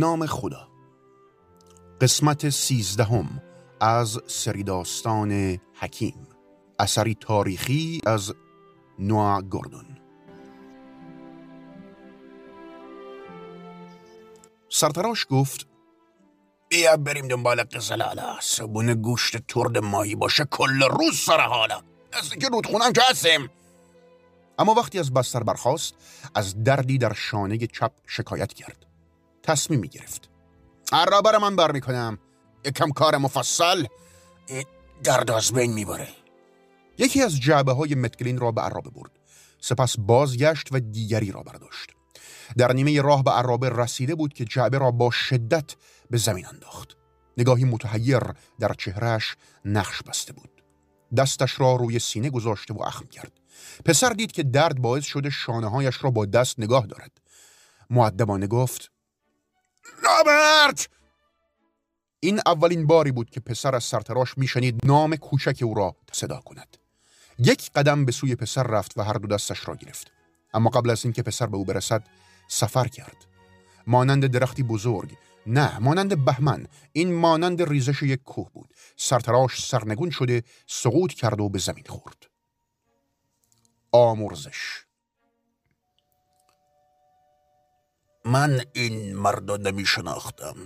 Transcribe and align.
نام 0.00 0.26
خدا. 0.26 0.68
قسمت 2.00 2.50
سیزدهم 2.50 3.42
از 3.80 4.18
سری 4.26 4.62
داستان 4.62 5.58
حکیم. 5.74 6.26
اثری 6.78 7.14
تاریخی 7.20 8.00
از 8.06 8.34
نوع 8.98 9.42
گردون 9.50 9.84
سرتراش 14.68 15.26
گفت 15.30 15.66
بیا 16.68 16.96
بریم 16.96 17.28
دنبال 17.28 17.62
قزلالا 17.62 18.36
سبون 18.40 18.94
گوشت 18.94 19.36
ترد 19.36 19.78
ماهی 19.78 20.14
باشه 20.14 20.44
کل 20.44 20.82
روز 20.82 21.18
سر 21.18 21.40
حالا. 21.40 21.82
از 22.12 22.30
که 22.30 22.48
رودخونم 22.48 22.92
که 22.92 23.00
هستیم. 23.10 23.48
اما 24.58 24.74
وقتی 24.74 24.98
از 24.98 25.12
بستر 25.12 25.42
برخواست 25.42 25.94
از 26.34 26.64
دردی 26.64 26.98
در 26.98 27.12
شانه 27.12 27.58
چپ 27.58 27.92
شکایت 28.06 28.52
کرد. 28.52 28.89
تصمیمی 29.42 29.88
گرفت 29.88 30.30
عرابه 30.92 31.38
من 31.38 31.56
بر 31.56 31.72
می‌کنم. 31.72 32.18
یکم 32.64 32.90
کار 32.90 33.16
مفصل 33.16 33.86
درد 35.04 35.30
از 35.30 35.52
بین 35.52 35.72
میباره 35.72 36.08
یکی 36.98 37.22
از 37.22 37.40
جعبه 37.40 37.72
های 37.72 37.94
متکلین 37.94 38.38
را 38.38 38.52
به 38.52 38.60
عرابه 38.60 38.90
برد. 38.90 39.10
سپس 39.60 39.96
بازگشت 39.98 40.68
و 40.72 40.80
دیگری 40.80 41.32
را 41.32 41.42
برداشت. 41.42 41.90
در 42.56 42.72
نیمه 42.72 43.00
راه 43.00 43.24
به 43.24 43.30
عرابه 43.30 43.68
رسیده 43.68 44.14
بود 44.14 44.32
که 44.32 44.44
جعبه 44.44 44.78
را 44.78 44.90
با 44.90 45.10
شدت 45.10 45.74
به 46.10 46.18
زمین 46.18 46.46
انداخت. 46.46 46.96
نگاهی 47.36 47.64
متحیر 47.64 48.22
در 48.58 48.72
چهرهش 48.78 49.36
نقش 49.64 50.02
بسته 50.02 50.32
بود. 50.32 50.62
دستش 51.16 51.60
را 51.60 51.76
روی 51.76 51.98
سینه 51.98 52.30
گذاشته 52.30 52.74
و 52.74 52.82
اخم 52.82 53.06
کرد. 53.06 53.32
پسر 53.84 54.10
دید 54.10 54.32
که 54.32 54.42
درد 54.42 54.82
باعث 54.82 55.04
شده 55.04 55.30
شانه 55.30 55.70
هایش 55.70 56.04
را 56.04 56.10
با 56.10 56.26
دست 56.26 56.60
نگاه 56.60 56.86
دارد. 56.86 57.10
معدبانه 57.90 58.46
گفت 58.46 58.90
رابرت! 60.02 60.88
این 62.20 62.40
اولین 62.46 62.86
باری 62.86 63.12
بود 63.12 63.30
که 63.30 63.40
پسر 63.40 63.74
از 63.74 63.84
سرتراش 63.84 64.38
میشنید 64.38 64.80
نام 64.84 65.16
کوچک 65.16 65.58
او 65.62 65.74
را 65.74 65.96
صدا 66.12 66.40
کند. 66.40 66.76
یک 67.38 67.70
قدم 67.74 68.04
به 68.04 68.12
سوی 68.12 68.36
پسر 68.36 68.62
رفت 68.62 68.98
و 68.98 69.02
هر 69.02 69.12
دو 69.12 69.28
دستش 69.28 69.68
را 69.68 69.74
گرفت. 69.76 70.10
اما 70.54 70.70
قبل 70.70 70.90
از 70.90 71.04
اینکه 71.04 71.22
پسر 71.22 71.46
به 71.46 71.56
او 71.56 71.64
برسد 71.64 72.02
سفر 72.48 72.88
کرد. 72.88 73.26
مانند 73.86 74.26
درختی 74.26 74.62
بزرگ. 74.62 75.16
نه 75.46 75.78
مانند 75.78 76.24
بهمن. 76.24 76.66
این 76.92 77.14
مانند 77.14 77.62
ریزش 77.62 78.02
یک 78.02 78.22
کوه 78.22 78.50
بود. 78.52 78.74
سرتراش 78.96 79.66
سرنگون 79.66 80.10
شده 80.10 80.42
سقوط 80.66 81.12
کرد 81.12 81.40
و 81.40 81.48
به 81.48 81.58
زمین 81.58 81.84
خورد. 81.88 82.26
آمرزش 83.92 84.84
من 88.30 88.60
این 88.72 89.16
مرد 89.16 89.50
نمی 89.50 89.86
شناختم 89.86 90.56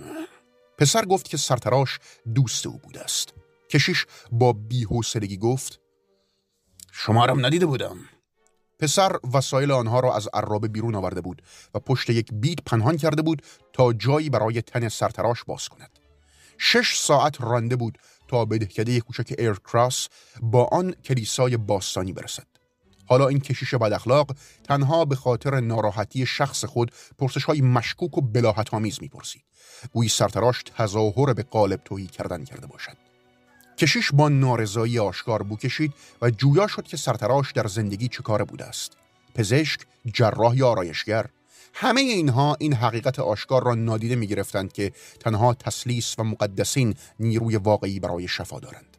پسر 0.77 1.05
گفت 1.05 1.27
که 1.29 1.37
سرتراش 1.37 1.99
دوست 2.35 2.67
او 2.67 2.77
بوده 2.77 3.01
است 3.01 3.33
کشیش 3.69 4.05
با 4.31 4.53
بیحوصلگی 4.53 5.37
گفت 5.37 5.79
شما 6.91 7.25
ندیده 7.25 7.65
بودم 7.65 7.97
پسر 8.79 9.19
وسایل 9.33 9.71
آنها 9.71 9.99
را 9.99 10.15
از 10.15 10.29
عرابه 10.33 10.67
بیرون 10.67 10.95
آورده 10.95 11.21
بود 11.21 11.41
و 11.73 11.79
پشت 11.79 12.09
یک 12.09 12.27
بیت 12.33 12.59
پنهان 12.65 12.97
کرده 12.97 13.21
بود 13.21 13.41
تا 13.73 13.93
جایی 13.93 14.29
برای 14.29 14.61
تن 14.61 14.89
سرتراش 14.89 15.43
باز 15.43 15.69
کند. 15.69 15.99
شش 16.57 16.97
ساعت 16.97 17.41
رانده 17.41 17.75
بود 17.75 17.97
تا 18.27 18.45
به 18.45 18.57
دهکده 18.57 18.99
کوچک 18.99 19.33
ایرکراس 19.37 20.07
با 20.41 20.65
آن 20.71 20.91
کلیسای 20.91 21.57
باستانی 21.57 22.13
برسد. 22.13 22.54
حالا 23.05 23.27
این 23.27 23.39
کشیش 23.39 23.75
بد 23.75 23.93
اخلاق 23.93 24.35
تنها 24.63 25.05
به 25.05 25.15
خاطر 25.15 25.59
ناراحتی 25.59 26.25
شخص 26.25 26.65
خود 26.65 26.91
پرسش 27.17 27.43
های 27.43 27.61
مشکوک 27.61 28.17
و 28.17 28.21
بلاحت 28.21 28.73
آمیز 28.73 28.97
می‌پرسید. 29.01 29.43
گویی 29.93 30.09
سرتراش 30.09 30.63
تظاهر 30.63 31.33
به 31.33 31.43
قالب 31.43 31.81
توهی 31.85 32.07
کردن 32.07 32.43
کرده 32.43 32.67
باشد. 32.67 32.97
کشیش 33.77 34.11
با 34.11 34.29
نارضایی 34.29 34.99
آشکار 34.99 35.43
بو 35.43 35.57
کشید 35.57 35.93
و 36.21 36.29
جویا 36.29 36.67
شد 36.67 36.83
که 36.83 36.97
سرتراش 36.97 37.51
در 37.51 37.67
زندگی 37.67 38.07
چه 38.07 38.23
کاره 38.23 38.45
بوده 38.45 38.65
است 38.65 38.97
پزشک 39.35 39.79
جراح 40.13 40.55
یا 40.55 40.67
آرایشگر 40.67 41.25
همه 41.73 42.01
اینها 42.01 42.57
این 42.59 42.73
حقیقت 42.73 43.19
آشکار 43.19 43.63
را 43.63 43.75
نادیده 43.75 44.15
می 44.15 44.27
گرفتند 44.27 44.73
که 44.73 44.91
تنها 45.19 45.53
تسلیس 45.53 46.19
و 46.19 46.23
مقدسین 46.23 46.95
نیروی 47.19 47.55
واقعی 47.55 47.99
برای 47.99 48.27
شفا 48.27 48.59
دارند 48.59 48.94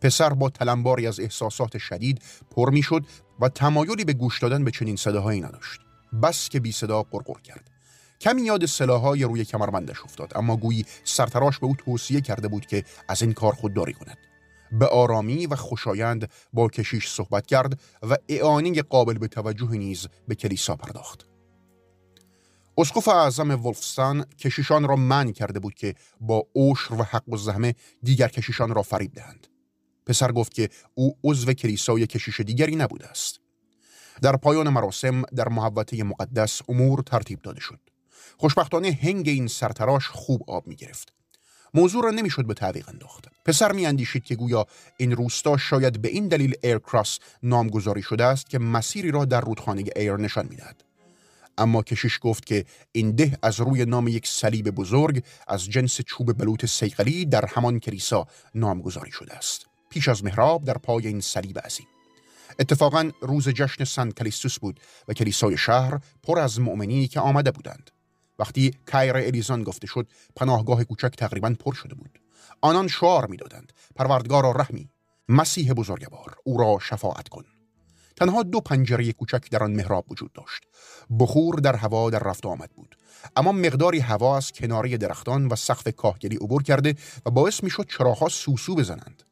پسر 0.00 0.32
با 0.32 0.50
تلمباری 0.50 1.06
از 1.06 1.20
احساسات 1.20 1.78
شدید 1.78 2.22
پر 2.50 2.70
می 2.70 2.82
شد 2.82 3.06
و 3.40 3.48
تمایلی 3.48 4.04
به 4.04 4.12
گوش 4.12 4.38
دادن 4.38 4.64
به 4.64 4.70
چنین 4.70 4.96
صداهایی 4.96 5.40
نداشت. 5.40 5.80
بس 6.22 6.48
که 6.48 6.60
بی 6.60 6.72
صدا 6.72 7.02
قرقر 7.02 7.40
کرد. 7.40 7.70
کمی 8.20 8.42
یاد 8.42 8.66
سلاحهای 8.66 9.24
روی 9.24 9.44
کمربندش 9.44 10.00
افتاد 10.04 10.32
اما 10.34 10.56
گویی 10.56 10.86
سرتراش 11.04 11.58
به 11.58 11.66
او 11.66 11.76
توصیه 11.76 12.20
کرده 12.20 12.48
بود 12.48 12.66
که 12.66 12.84
از 13.08 13.22
این 13.22 13.32
کار 13.32 13.52
خودداری 13.52 13.92
کند. 13.92 14.18
به 14.72 14.86
آرامی 14.86 15.46
و 15.46 15.56
خوشایند 15.56 16.30
با 16.52 16.68
کشیش 16.68 17.08
صحبت 17.08 17.46
کرد 17.46 17.80
و 18.02 18.16
اعانی 18.28 18.82
قابل 18.82 19.18
به 19.18 19.28
توجه 19.28 19.70
نیز 19.70 20.06
به 20.28 20.34
کلیسا 20.34 20.76
پرداخت. 20.76 21.26
اسقف 22.78 23.08
اعظم 23.08 23.66
ولفستان 23.66 24.24
کشیشان 24.38 24.88
را 24.88 24.96
من 24.96 25.32
کرده 25.32 25.60
بود 25.60 25.74
که 25.74 25.94
با 26.20 26.46
عشر 26.52 26.94
و 26.94 27.02
حق‌الزحمه 27.02 27.74
دیگر 28.02 28.28
کشیشان 28.28 28.74
را 28.74 28.82
فریب 28.82 29.14
دهند. 29.14 29.46
پسر 30.06 30.32
گفت 30.32 30.54
که 30.54 30.68
او 30.94 31.16
عضو 31.24 31.52
کلیسای 31.52 32.06
کشیش 32.06 32.40
دیگری 32.40 32.76
نبوده 32.76 33.06
است 33.06 33.40
در 34.22 34.36
پایان 34.36 34.68
مراسم 34.68 35.22
در 35.22 35.48
محوطه 35.48 36.02
مقدس 36.02 36.62
امور 36.68 37.02
ترتیب 37.02 37.42
داده 37.42 37.60
شد 37.60 37.80
خوشبختانه 38.38 38.98
هنگ 39.02 39.28
این 39.28 39.46
سرتراش 39.46 40.08
خوب 40.08 40.50
آب 40.50 40.66
می 40.66 40.76
گرفت. 40.76 41.12
موضوع 41.74 42.04
را 42.04 42.10
نمی‌شد 42.10 42.46
به 42.46 42.54
تعویق 42.54 42.88
انداخت. 42.88 43.28
پسر 43.44 43.72
می 43.72 43.86
اندیشید 43.86 44.24
که 44.24 44.36
گویا 44.36 44.66
این 44.96 45.12
روستا 45.12 45.56
شاید 45.56 46.02
به 46.02 46.08
این 46.08 46.28
دلیل 46.28 46.54
ایرکراس 46.62 47.18
نامگذاری 47.42 48.02
شده 48.02 48.24
است 48.24 48.50
که 48.50 48.58
مسیری 48.58 49.10
را 49.10 49.24
در 49.24 49.40
رودخانه 49.40 49.84
ایر 49.96 50.16
نشان 50.16 50.46
می‌دهد. 50.50 50.84
اما 51.58 51.82
کشیش 51.82 52.18
گفت 52.22 52.46
که 52.46 52.64
این 52.92 53.10
ده 53.10 53.38
از 53.42 53.60
روی 53.60 53.84
نام 53.84 54.08
یک 54.08 54.26
صلیب 54.26 54.70
بزرگ 54.70 55.24
از 55.48 55.64
جنس 55.64 56.00
چوب 56.00 56.32
بلوط 56.32 56.66
سیقلی 56.66 57.24
در 57.24 57.44
همان 57.46 57.80
کلیسا 57.80 58.26
نامگذاری 58.54 59.10
شده 59.10 59.34
است. 59.34 59.69
پیش 59.90 60.08
از 60.08 60.24
محراب 60.24 60.64
در 60.64 60.78
پای 60.78 61.06
این 61.06 61.20
صلیب 61.20 61.58
عظیم. 61.58 61.86
اتفاقا 62.58 63.10
روز 63.20 63.48
جشن 63.48 63.84
سن 63.84 64.10
کلیستوس 64.10 64.58
بود 64.58 64.80
و 65.08 65.12
کلیسای 65.12 65.56
شهر 65.56 66.00
پر 66.22 66.38
از 66.38 66.60
مؤمنینی 66.60 67.08
که 67.08 67.20
آمده 67.20 67.50
بودند. 67.50 67.90
وقتی 68.38 68.74
کایر 68.86 69.16
الیزان 69.16 69.62
گفته 69.62 69.86
شد 69.86 70.08
پناهگاه 70.36 70.84
کوچک 70.84 71.14
تقریبا 71.18 71.54
پر 71.60 71.72
شده 71.72 71.94
بود. 71.94 72.20
آنان 72.60 72.88
شعار 72.88 73.26
می‌دادند 73.26 73.72
پروردگار 73.96 74.56
رحمی 74.56 74.88
مسیح 75.28 75.72
بزرگوار 75.72 76.36
او 76.44 76.58
را 76.58 76.78
شفاعت 76.82 77.28
کن. 77.28 77.44
تنها 78.16 78.42
دو 78.42 78.60
پنجره 78.60 79.12
کوچک 79.12 79.50
در 79.50 79.64
آن 79.64 79.72
محراب 79.72 80.12
وجود 80.12 80.32
داشت. 80.32 80.62
بخور 81.18 81.54
در 81.54 81.76
هوا 81.76 82.10
در 82.10 82.18
رفت 82.18 82.46
آمد 82.46 82.70
بود. 82.70 82.96
اما 83.36 83.52
مقداری 83.52 83.98
هوا 83.98 84.36
از 84.36 84.52
کناری 84.52 84.98
درختان 84.98 85.46
و 85.46 85.56
سقف 85.56 85.88
کاهگلی 85.88 86.36
عبور 86.36 86.62
کرده 86.62 86.94
و 87.26 87.30
باعث 87.30 87.62
می‌شد 87.62 87.86
چراغها 87.88 88.28
سوسو 88.28 88.74
بزنند. 88.74 89.22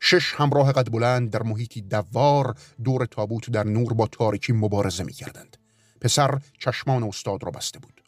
شش 0.00 0.34
همراه 0.34 0.72
قد 0.72 0.90
بلند 0.90 1.30
در 1.30 1.42
محیطی 1.42 1.80
دوار 1.80 2.54
دور 2.84 3.06
تابوت 3.06 3.50
در 3.50 3.64
نور 3.64 3.94
با 3.94 4.06
تاریکی 4.06 4.52
مبارزه 4.52 5.04
می 5.04 5.12
کردند. 5.12 5.56
پسر 6.00 6.40
چشمان 6.58 7.02
استاد 7.02 7.44
را 7.44 7.50
بسته 7.50 7.78
بود. 7.78 8.04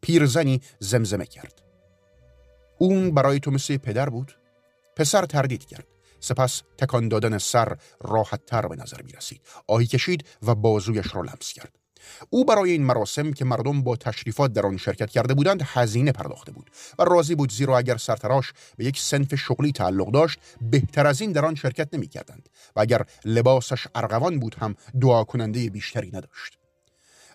پیرزنی 0.00 0.60
زمزمه 0.80 1.26
کرد. 1.26 1.62
اون 2.78 3.10
برای 3.14 3.40
تو 3.40 3.50
مثل 3.50 3.76
پدر 3.76 4.08
بود؟ 4.08 4.38
پسر 4.96 5.26
تردید 5.26 5.64
کرد. 5.64 5.86
سپس 6.20 6.62
تکان 6.78 7.08
دادن 7.08 7.38
سر 7.38 7.76
راحت 8.00 8.46
تر 8.46 8.66
به 8.66 8.76
نظر 8.76 9.02
می 9.02 9.12
رسید 9.12 9.40
آهی 9.66 9.86
کشید 9.86 10.24
و 10.42 10.54
بازویش 10.54 11.14
را 11.14 11.22
لمس 11.22 11.52
کرد. 11.52 11.78
او 12.30 12.44
برای 12.44 12.70
این 12.70 12.84
مراسم 12.84 13.32
که 13.32 13.44
مردم 13.44 13.82
با 13.82 13.96
تشریفات 13.96 14.52
در 14.52 14.66
آن 14.66 14.76
شرکت 14.76 15.10
کرده 15.10 15.34
بودند 15.34 15.62
هزینه 15.64 16.12
پرداخته 16.12 16.52
بود 16.52 16.70
و 16.98 17.04
راضی 17.04 17.34
بود 17.34 17.52
زیرا 17.52 17.78
اگر 17.78 17.96
سرتراش 17.96 18.52
به 18.76 18.84
یک 18.84 19.00
سنف 19.00 19.34
شغلی 19.34 19.72
تعلق 19.72 20.10
داشت 20.10 20.38
بهتر 20.60 21.06
از 21.06 21.20
این 21.20 21.32
در 21.32 21.44
آن 21.44 21.54
شرکت 21.54 21.94
نمی 21.94 22.06
کردند 22.06 22.48
و 22.76 22.80
اگر 22.80 23.02
لباسش 23.24 23.86
ارغوان 23.94 24.38
بود 24.38 24.54
هم 24.54 24.74
دعا 25.00 25.24
کننده 25.24 25.70
بیشتری 25.70 26.08
نداشت. 26.08 26.58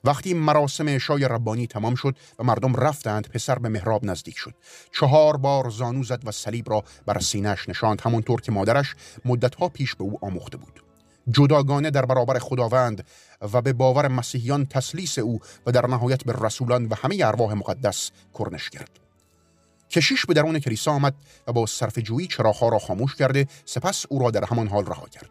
وقتی 0.03 0.33
مراسم 0.33 0.85
اشای 0.88 1.24
ربانی 1.24 1.67
تمام 1.67 1.95
شد 1.95 2.17
و 2.39 2.44
مردم 2.44 2.75
رفتند 2.75 3.29
پسر 3.29 3.59
به 3.59 3.69
محراب 3.69 4.06
نزدیک 4.06 4.38
شد. 4.38 4.53
چهار 4.91 5.38
بار 5.38 5.69
زانو 5.69 6.03
زد 6.03 6.27
و 6.27 6.31
صلیب 6.31 6.69
را 6.69 6.83
بر 7.06 7.19
سینهش 7.19 7.69
نشاند 7.69 8.01
همونطور 8.01 8.41
که 8.41 8.51
مادرش 8.51 8.95
مدتها 9.25 9.69
پیش 9.69 9.95
به 9.95 10.03
او 10.03 10.19
آموخته 10.21 10.57
بود. 10.57 10.90
جداگانه 11.29 11.89
در 11.89 12.06
برابر 12.06 12.39
خداوند 12.39 13.06
و 13.53 13.62
به 13.62 13.73
باور 13.73 14.07
مسیحیان 14.07 14.65
تسلیس 14.65 15.19
او 15.19 15.39
و 15.65 15.71
در 15.71 15.88
نهایت 15.88 16.23
به 16.23 16.33
رسولان 16.45 16.85
و 16.85 16.95
همه 16.95 17.18
ارواح 17.21 17.53
مقدس 17.53 18.12
کرنش 18.39 18.69
کرد. 18.69 19.00
کشیش 19.89 20.25
به 20.25 20.33
درون 20.33 20.59
کلیسا 20.59 20.91
آمد 20.91 21.15
و 21.47 21.53
با 21.53 21.65
صرف 21.65 22.00
جویی 22.00 22.27
چراغها 22.27 22.69
را 22.69 22.79
خاموش 22.79 23.15
کرده 23.15 23.47
سپس 23.65 24.06
او 24.09 24.19
را 24.19 24.31
در 24.31 24.45
همان 24.45 24.68
حال 24.68 24.85
رها 24.85 25.07
کرد. 25.07 25.29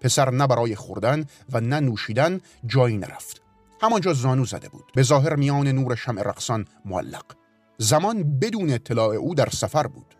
پسر 0.00 0.30
نه 0.30 0.46
برای 0.46 0.74
خوردن 0.74 1.24
و 1.52 1.60
نه 1.60 1.80
نوشیدن 1.80 2.40
جایی 2.66 2.98
نرفت. 2.98 3.42
همانجا 3.82 4.12
زانو 4.12 4.44
زده 4.44 4.68
بود. 4.68 4.84
به 4.94 5.02
ظاهر 5.02 5.36
میان 5.36 5.68
نور 5.68 5.94
شمع 5.94 6.22
رقصان 6.22 6.66
معلق. 6.84 7.24
زمان 7.78 8.38
بدون 8.38 8.70
اطلاع 8.70 9.14
او 9.14 9.34
در 9.34 9.48
سفر 9.48 9.86
بود. 9.86 10.14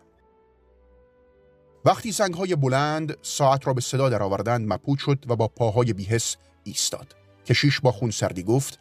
وقتی 1.85 2.13
های 2.37 2.55
بلند 2.55 3.17
ساعت 3.21 3.67
را 3.67 3.73
به 3.73 3.81
صدا 3.81 4.09
درآوردند 4.09 4.73
مپود 4.73 4.99
شد 4.99 5.25
و 5.27 5.35
با 5.35 5.47
پاهای 5.47 5.93
بیهس 5.93 6.35
ایستاد. 6.63 7.15
کشیش 7.45 7.79
با 7.79 7.91
خون 7.91 8.11
سردی 8.11 8.43
گفت 8.43 8.79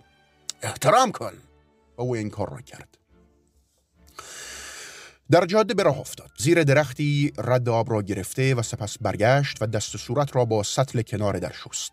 احترام 0.62 1.12
کن. 1.12 1.32
و 1.98 2.02
او 2.02 2.16
این 2.16 2.30
کار 2.30 2.50
را 2.50 2.60
کرد. 2.60 2.98
در 5.30 5.46
جاده 5.46 5.74
به 5.74 5.82
راه 5.82 5.98
افتاد. 5.98 6.30
زیر 6.38 6.64
درختی 6.64 7.32
رد 7.38 7.68
آب 7.68 7.92
را 7.92 8.02
گرفته 8.02 8.54
و 8.54 8.62
سپس 8.62 8.98
برگشت 8.98 9.62
و 9.62 9.66
دست 9.66 9.96
صورت 9.96 10.36
را 10.36 10.44
با 10.44 10.62
سطل 10.62 11.02
کنار 11.02 11.38
در 11.38 11.52
شست. 11.52 11.92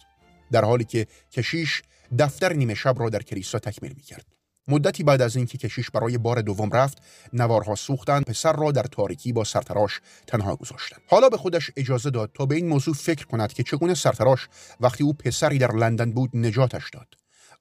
در 0.52 0.66
حالی 0.66 0.84
که 0.84 1.08
کشیش 1.32 1.82
دفتر 2.20 2.54
نیمه 2.54 2.74
شب 2.74 2.96
را 3.00 3.10
در 3.10 3.22
کلیسا 3.22 3.60
تکمیل 3.60 3.94
می 3.94 4.02
کرد 4.02 4.37
مدتی 4.68 5.04
بعد 5.04 5.22
از 5.22 5.36
اینکه 5.36 5.58
کشیش 5.58 5.90
برای 5.90 6.18
بار 6.18 6.42
دوم 6.42 6.70
رفت 6.70 6.98
نوارها 7.34 7.76
سوختند 7.76 8.26
پسر 8.26 8.54
را 8.54 8.72
در 8.72 8.84
تاریکی 8.84 9.34
با 9.34 9.44
سرتراش 9.44 10.02
تنها 10.28 10.56
گذاشتند. 10.56 11.02
حالا 11.08 11.30
به 11.30 11.38
خودش 11.38 11.72
اجازه 11.78 12.10
داد 12.10 12.32
تا 12.34 12.46
به 12.46 12.56
این 12.56 12.68
موضوع 12.68 12.94
فکر 12.94 13.26
کند 13.26 13.54
که 13.54 13.64
چگونه 13.64 13.94
سرتراش 13.94 14.48
وقتی 14.80 15.04
او 15.04 15.14
پسری 15.14 15.58
در 15.58 15.72
لندن 15.72 16.12
بود 16.12 16.30
نجاتش 16.34 16.90
داد. 16.90 17.08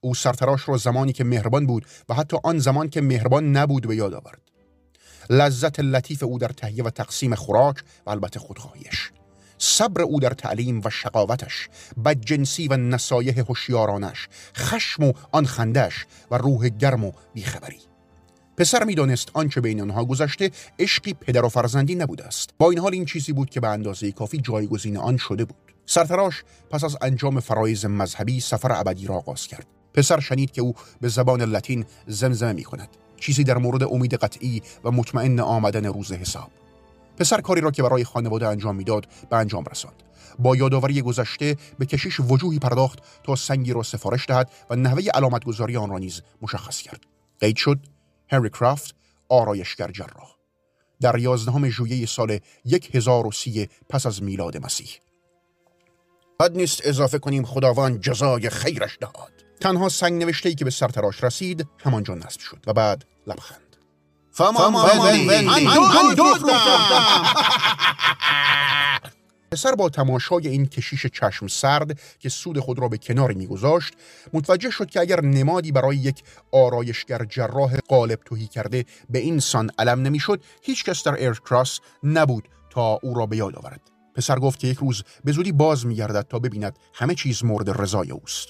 او 0.01 0.15
سرتراش 0.15 0.69
را 0.69 0.77
زمانی 0.77 1.13
که 1.13 1.23
مهربان 1.23 1.65
بود 1.65 1.85
و 2.09 2.13
حتی 2.13 2.37
آن 2.43 2.59
زمان 2.59 2.89
که 2.89 3.01
مهربان 3.01 3.57
نبود 3.57 3.87
به 3.87 3.95
یاد 3.95 4.13
آورد. 4.13 4.41
لذت 5.29 5.79
لطیف 5.79 6.23
او 6.23 6.39
در 6.39 6.47
تهیه 6.47 6.83
و 6.83 6.89
تقسیم 6.89 7.35
خوراک 7.35 7.83
و 8.05 8.09
البته 8.09 8.39
خودخواهیش. 8.39 9.11
صبر 9.57 10.01
او 10.01 10.19
در 10.19 10.29
تعلیم 10.29 10.81
و 10.85 10.89
شقاوتش 10.89 11.69
بدجنسی 12.05 12.67
و 12.67 12.77
نصایح 12.77 13.39
هوشیارانش 13.39 14.27
خشم 14.57 15.03
و 15.03 15.13
آن 15.31 15.45
خندش 15.45 16.05
و 16.31 16.37
روح 16.37 16.69
گرم 16.69 17.03
و 17.03 17.11
بیخبری. 17.33 17.79
پسر 18.57 18.83
می‌دانست 18.83 19.29
آنچه 19.33 19.61
بین 19.61 19.81
آنها 19.81 20.05
گذشته 20.05 20.51
عشقی 20.79 21.13
پدر 21.13 21.45
و 21.45 21.49
فرزندی 21.49 21.95
نبوده 21.95 22.25
است. 22.25 22.49
با 22.57 22.69
این 22.69 22.79
حال 22.79 22.93
این 22.93 23.05
چیزی 23.05 23.33
بود 23.33 23.49
که 23.49 23.59
به 23.59 23.67
اندازه 23.67 24.11
کافی 24.11 24.37
جایگزین 24.37 24.97
آن 24.97 25.17
شده 25.17 25.45
بود. 25.45 25.57
سرتراش 25.85 26.43
پس 26.71 26.83
از 26.83 26.97
انجام 27.01 27.39
فرایز 27.39 27.85
مذهبی 27.85 28.39
سفر 28.39 28.71
ابدی 28.71 29.07
را 29.07 29.15
آغاز 29.15 29.47
کرد. 29.47 29.67
پسر 29.93 30.19
شنید 30.19 30.51
که 30.51 30.61
او 30.61 30.75
به 31.01 31.07
زبان 31.07 31.41
لاتین 31.41 31.85
زمزمه 32.07 32.53
می 32.53 32.63
کند 32.63 32.89
چیزی 33.19 33.43
در 33.43 33.57
مورد 33.57 33.83
امید 33.83 34.13
قطعی 34.13 34.61
و 34.83 34.91
مطمئن 34.91 35.39
آمدن 35.39 35.85
روز 35.85 36.11
حساب. 36.11 36.51
پسر 37.17 37.41
کاری 37.41 37.61
را 37.61 37.71
که 37.71 37.83
برای 37.83 38.03
خانواده 38.03 38.47
انجام 38.47 38.75
می‌داد 38.75 39.07
به 39.29 39.35
انجام 39.35 39.63
رساند. 39.71 40.03
با 40.39 40.55
یادآوری 40.55 41.01
گذشته 41.01 41.57
به 41.79 41.85
کشیش 41.85 42.19
وجوهی 42.19 42.59
پرداخت 42.59 42.99
تا 43.23 43.35
سنگی 43.35 43.73
را 43.73 43.83
سفارش 43.83 44.25
دهد 44.27 44.51
و 44.69 44.75
نحوه 44.75 45.03
علامتگذاری 45.13 45.77
آن 45.77 45.89
را 45.89 45.97
نیز 45.97 46.21
مشخص 46.41 46.81
کرد. 46.81 47.03
قید 47.39 47.55
شد. 47.55 47.79
هنری 48.29 48.49
کرافت 48.49 48.95
آرایشگر 49.29 49.91
جراح. 49.91 50.31
در 51.01 51.19
یازدهم 51.19 51.69
ژوئیه 51.69 52.05
سال 52.05 52.39
1030 52.93 53.69
پس 53.89 54.05
از 54.05 54.23
میلاد 54.23 54.57
مسیح. 54.57 54.89
بد 56.39 56.57
نیست 56.57 56.81
اضافه 56.83 57.19
کنیم 57.19 57.45
خداوند 57.45 58.01
جزای 58.01 58.49
خیرش 58.49 58.97
داد 58.97 59.33
تنها 59.61 59.89
سنگ 59.89 60.23
نوشته 60.23 60.49
ای 60.49 60.55
که 60.55 60.65
به 60.65 60.71
سرتراش 60.71 61.23
رسید 61.23 61.67
همانجا 61.79 62.13
نصب 62.13 62.39
شد 62.39 62.63
و 62.67 62.73
بعد 62.73 63.05
لبخند. 63.27 63.66
پسر 69.51 69.75
با 69.75 69.89
تماشای 69.89 70.47
این 70.47 70.65
کشیش 70.65 71.07
چشم 71.07 71.47
سرد 71.47 71.99
که 72.19 72.29
سود 72.29 72.59
خود 72.59 72.79
را 72.79 72.87
به 72.87 72.97
کناری 72.97 73.35
میگذاشت 73.35 73.93
متوجه 74.33 74.69
شد 74.69 74.89
که 74.89 74.99
اگر 74.99 75.21
نمادی 75.21 75.71
برای 75.71 75.97
یک 75.97 76.23
آرایشگر 76.51 77.25
جراح 77.25 77.77
قالب 77.77 78.19
توهی 78.25 78.47
کرده 78.47 78.85
به 79.09 79.19
این 79.19 79.39
سان 79.39 79.69
علم 79.79 80.01
نمی‌شد 80.01 80.43
هیچ 80.61 80.83
کس 80.85 81.03
در 81.03 81.13
ایرکراس 81.13 81.79
نبود 82.03 82.49
تا 82.69 82.99
او 83.03 83.13
را 83.13 83.25
به 83.25 83.37
یاد 83.37 83.55
آورد 83.55 83.81
پسر 84.15 84.39
گفت 84.39 84.59
که 84.59 84.67
یک 84.67 84.77
روز 84.77 85.03
به 85.23 85.31
زودی 85.31 85.51
باز 85.51 85.85
میگردد 85.85 86.27
تا 86.29 86.39
ببیند 86.39 86.79
همه 86.93 87.15
چیز 87.15 87.43
مورد 87.43 87.81
رضای 87.81 88.11
اوست 88.11 88.47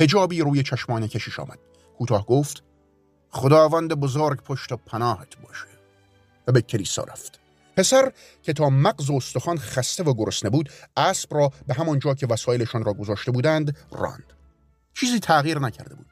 هجابی 0.00 0.40
روی 0.40 0.62
چشمان 0.62 1.06
کشیش 1.06 1.40
آمد 1.40 1.58
کوتاه 1.98 2.26
گفت 2.26 2.67
خداوند 3.30 3.94
بزرگ 3.94 4.42
پشت 4.42 4.72
و 4.72 4.76
پناهت 4.76 5.36
باشه. 5.36 5.66
و 6.46 6.52
به 6.52 6.62
کلیسا 6.62 7.02
رفت. 7.02 7.40
پسر 7.76 8.12
که 8.42 8.52
تا 8.52 8.70
مغز 8.70 9.10
و 9.10 9.14
استخوان 9.14 9.58
خسته 9.58 10.02
و 10.02 10.14
گرسنه 10.14 10.50
بود 10.50 10.70
اسب 10.96 11.34
را 11.34 11.52
به 11.66 11.74
همان 11.74 11.98
جا 11.98 12.14
که 12.14 12.26
وسایلشان 12.26 12.84
را 12.84 12.92
گذاشته 12.92 13.32
بودند 13.32 13.76
راند. 13.92 14.32
چیزی 14.94 15.20
تغییر 15.20 15.58
نکرده 15.58 15.94
بود. 15.94 16.06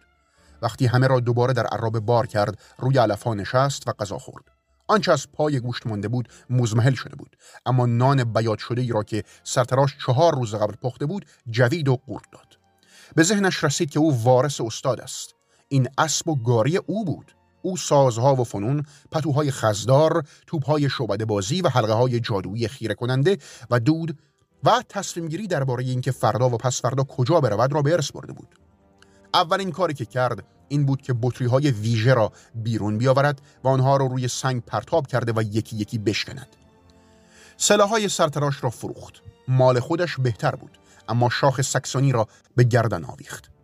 وقتی 0.63 0.87
همه 0.87 1.07
را 1.07 1.21
دوباره 1.21 1.53
در 1.53 1.67
عرابه 1.67 2.01
بار 2.01 2.27
کرد 2.27 2.59
روی 2.79 2.99
علفا 2.99 3.35
نشست 3.35 3.89
و 3.89 3.93
غذا 3.93 4.19
خورد. 4.19 4.45
آنچه 4.89 5.13
از 5.13 5.33
پای 5.33 5.61
گوشت 5.61 5.87
مانده 5.87 6.09
بود 6.09 6.29
مزمحل 6.51 6.95
شده 6.95 7.17
بود. 7.17 7.37
اما 7.67 7.87
نان 7.87 8.33
بیاد 8.33 8.59
شده 8.59 8.81
ای 8.81 8.89
را 8.89 9.03
که 9.03 9.25
سرتراش 9.45 9.97
چهار 10.07 10.35
روز 10.35 10.55
قبل 10.55 10.75
پخته 10.83 11.07
بود 11.07 11.27
جوید 11.51 11.89
و 11.89 11.97
قورت 12.07 12.31
داد. 12.33 12.59
به 13.15 13.23
ذهنش 13.23 13.65
رسید 13.65 13.91
که 13.91 13.99
او 13.99 14.23
وارث 14.23 14.61
استاد 14.61 15.01
است. 15.01 15.36
این 15.69 15.89
اسب 15.99 16.29
و 16.29 16.37
گاری 16.37 16.77
او 16.77 17.05
بود. 17.05 17.33
او 17.63 17.77
سازها 17.77 18.35
و 18.35 18.45
فنون 18.45 18.87
پتوهای 19.13 19.51
خزدار 19.51 20.25
توپهای 20.47 20.89
شعبده 20.91 21.25
بازی 21.25 21.63
و 21.63 21.69
حلقه 21.69 21.93
های 21.93 22.21
جادویی 22.21 22.69
خیره 22.69 22.95
کننده 22.95 23.39
و 23.71 23.81
دود 23.81 24.19
و 24.65 24.83
تصمیم 24.89 25.29
گیری 25.29 25.47
درباره 25.47 25.85
اینکه 25.85 26.11
فردا 26.11 26.51
و 26.51 26.57
پس 26.57 26.83
فردا 26.83 27.03
کجا 27.03 27.41
برود 27.41 27.73
را 27.73 27.83
به 27.83 27.93
ارث 27.93 28.13
برده 28.13 28.33
بود. 28.33 28.49
اولین 29.35 29.73
کاری 29.73 29.95
که 29.95 30.05
کرد 30.05 30.45
این 30.69 30.87
بود 30.87 31.03
که 31.03 31.15
بطری 31.23 31.47
های 31.47 31.71
ویژه 31.71 32.15
را 32.15 32.33
بیرون 32.55 32.99
بیاورد 32.99 33.41
و 33.65 33.69
آنها 33.69 33.97
را 33.97 34.07
روی 34.07 34.29
سنگ 34.29 34.63
پرتاب 34.63 35.07
کرده 35.07 35.33
و 35.37 35.43
یکی 35.43 35.77
یکی 35.77 35.99
بشکند. 35.99 36.49
سلاحهای 37.57 38.09
سرتراش 38.09 38.65
را 38.65 38.71
فروخت. 38.71 39.23
مال 39.49 39.81
خودش 39.81 40.17
بهتر 40.17 40.55
بود 40.55 40.79
اما 41.09 41.31
شاخ 41.31 41.61
سکسونی 41.61 42.13
را 42.13 42.29
به 42.57 42.65
گردن 42.65 43.05
آویخت. 43.05 43.56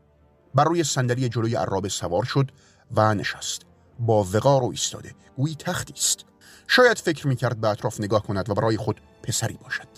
بر 0.54 0.64
روی 0.64 0.84
صندلی 0.84 1.28
جلوی 1.28 1.54
عرابه 1.54 1.88
سوار 1.88 2.24
شد 2.24 2.50
و 2.96 3.14
نشست. 3.14 3.62
با 3.98 4.24
وقار 4.32 4.62
و 4.62 4.70
ایستاده. 4.70 5.14
گویی 5.36 5.54
تختی 5.54 5.92
است. 5.92 6.24
شاید 6.68 6.98
فکر 6.98 7.26
می‌کرد 7.26 7.60
به 7.60 7.68
اطراف 7.68 8.00
نگاه 8.00 8.22
کند 8.22 8.50
و 8.50 8.54
برای 8.54 8.76
خود 8.76 9.00
پسری 9.22 9.58
باشد. 9.62 9.88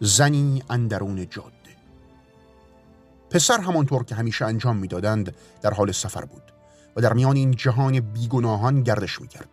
زنی 0.00 0.62
اندرون 0.70 1.28
جاده. 1.28 1.52
پسر 3.30 3.60
همانطور 3.60 4.04
که 4.04 4.14
همیشه 4.14 4.44
انجام 4.44 4.76
می‌دادند 4.76 5.34
در 5.62 5.74
حال 5.74 5.92
سفر 5.92 6.24
بود 6.24 6.42
و 6.96 7.00
در 7.00 7.12
میان 7.12 7.36
این 7.36 7.50
جهان 7.50 8.00
بیگناهان 8.00 8.82
گردش 8.82 9.20
می‌کرد. 9.20 9.48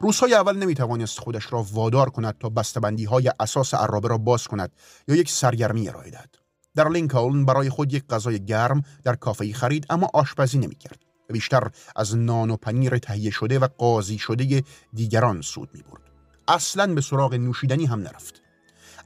روزهای 0.00 0.34
اول 0.34 0.56
نمی‌توانست 0.56 1.18
خودش 1.18 1.52
را 1.52 1.66
وادار 1.72 2.10
کند 2.10 2.38
تا 2.38 2.48
بستبندی 2.48 3.04
های 3.04 3.32
اساس 3.40 3.74
عرابه 3.74 4.08
را 4.08 4.18
باز 4.18 4.46
کند 4.46 4.72
یا 5.08 5.14
یک 5.14 5.30
سرگرمی 5.30 5.88
ارائه 5.88 6.10
دهد. 6.10 6.37
در 6.78 6.88
لینکلن 6.88 7.44
برای 7.44 7.70
خود 7.70 7.92
یک 7.92 8.04
غذای 8.06 8.44
گرم 8.44 8.82
در 9.04 9.14
کافه 9.14 9.52
خرید 9.52 9.86
اما 9.90 10.10
آشپزی 10.14 10.58
نمی‌کرد 10.58 10.98
و 11.30 11.32
بیشتر 11.32 11.70
از 11.96 12.16
نان 12.16 12.50
و 12.50 12.56
پنیر 12.56 12.98
تهیه 12.98 13.30
شده 13.30 13.58
و 13.58 13.68
قاضی 13.78 14.18
شده 14.18 14.64
دیگران 14.92 15.42
سود 15.42 15.68
می 15.74 15.82
برد. 15.82 16.02
اصلا 16.48 16.94
به 16.94 17.00
سراغ 17.00 17.34
نوشیدنی 17.34 17.86
هم 17.86 18.00
نرفت. 18.00 18.42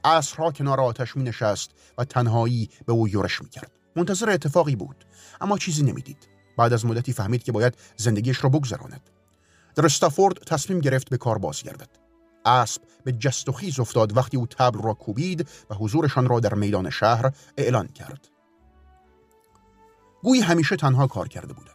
عصرها 0.03 0.51
کنار 0.51 0.81
آتش 0.81 1.15
می 1.15 1.23
نشست 1.23 1.71
و 1.97 2.05
تنهایی 2.05 2.69
به 2.85 2.93
او 2.93 3.09
یورش 3.09 3.41
می 3.41 3.49
کرد. 3.49 3.71
منتظر 3.95 4.29
اتفاقی 4.29 4.75
بود 4.75 5.05
اما 5.41 5.57
چیزی 5.57 5.83
نمی‌دید. 5.83 6.27
بعد 6.57 6.73
از 6.73 6.85
مدتی 6.85 7.13
فهمید 7.13 7.43
که 7.43 7.51
باید 7.51 7.77
زندگیش 7.97 8.43
را 8.43 8.49
بگذراند. 8.49 9.09
در 9.75 9.85
استافورد 9.85 10.37
تصمیم 10.37 10.79
گرفت 10.79 11.09
به 11.09 11.17
کار 11.17 11.37
بازگردد. 11.37 12.02
اسب 12.45 12.81
به 13.03 13.11
جست 13.11 13.49
و 13.49 13.51
خیز 13.51 13.79
افتاد 13.79 14.17
وقتی 14.17 14.37
او 14.37 14.47
تبل 14.47 14.81
را 14.81 14.93
کوبید 14.93 15.49
و 15.69 15.75
حضورشان 15.75 16.27
را 16.27 16.39
در 16.39 16.53
میدان 16.53 16.89
شهر 16.89 17.31
اعلان 17.57 17.87
کرد. 17.87 18.27
گویی 20.23 20.41
همیشه 20.41 20.75
تنها 20.75 21.07
کار 21.07 21.27
کرده 21.27 21.53
بودند. 21.53 21.73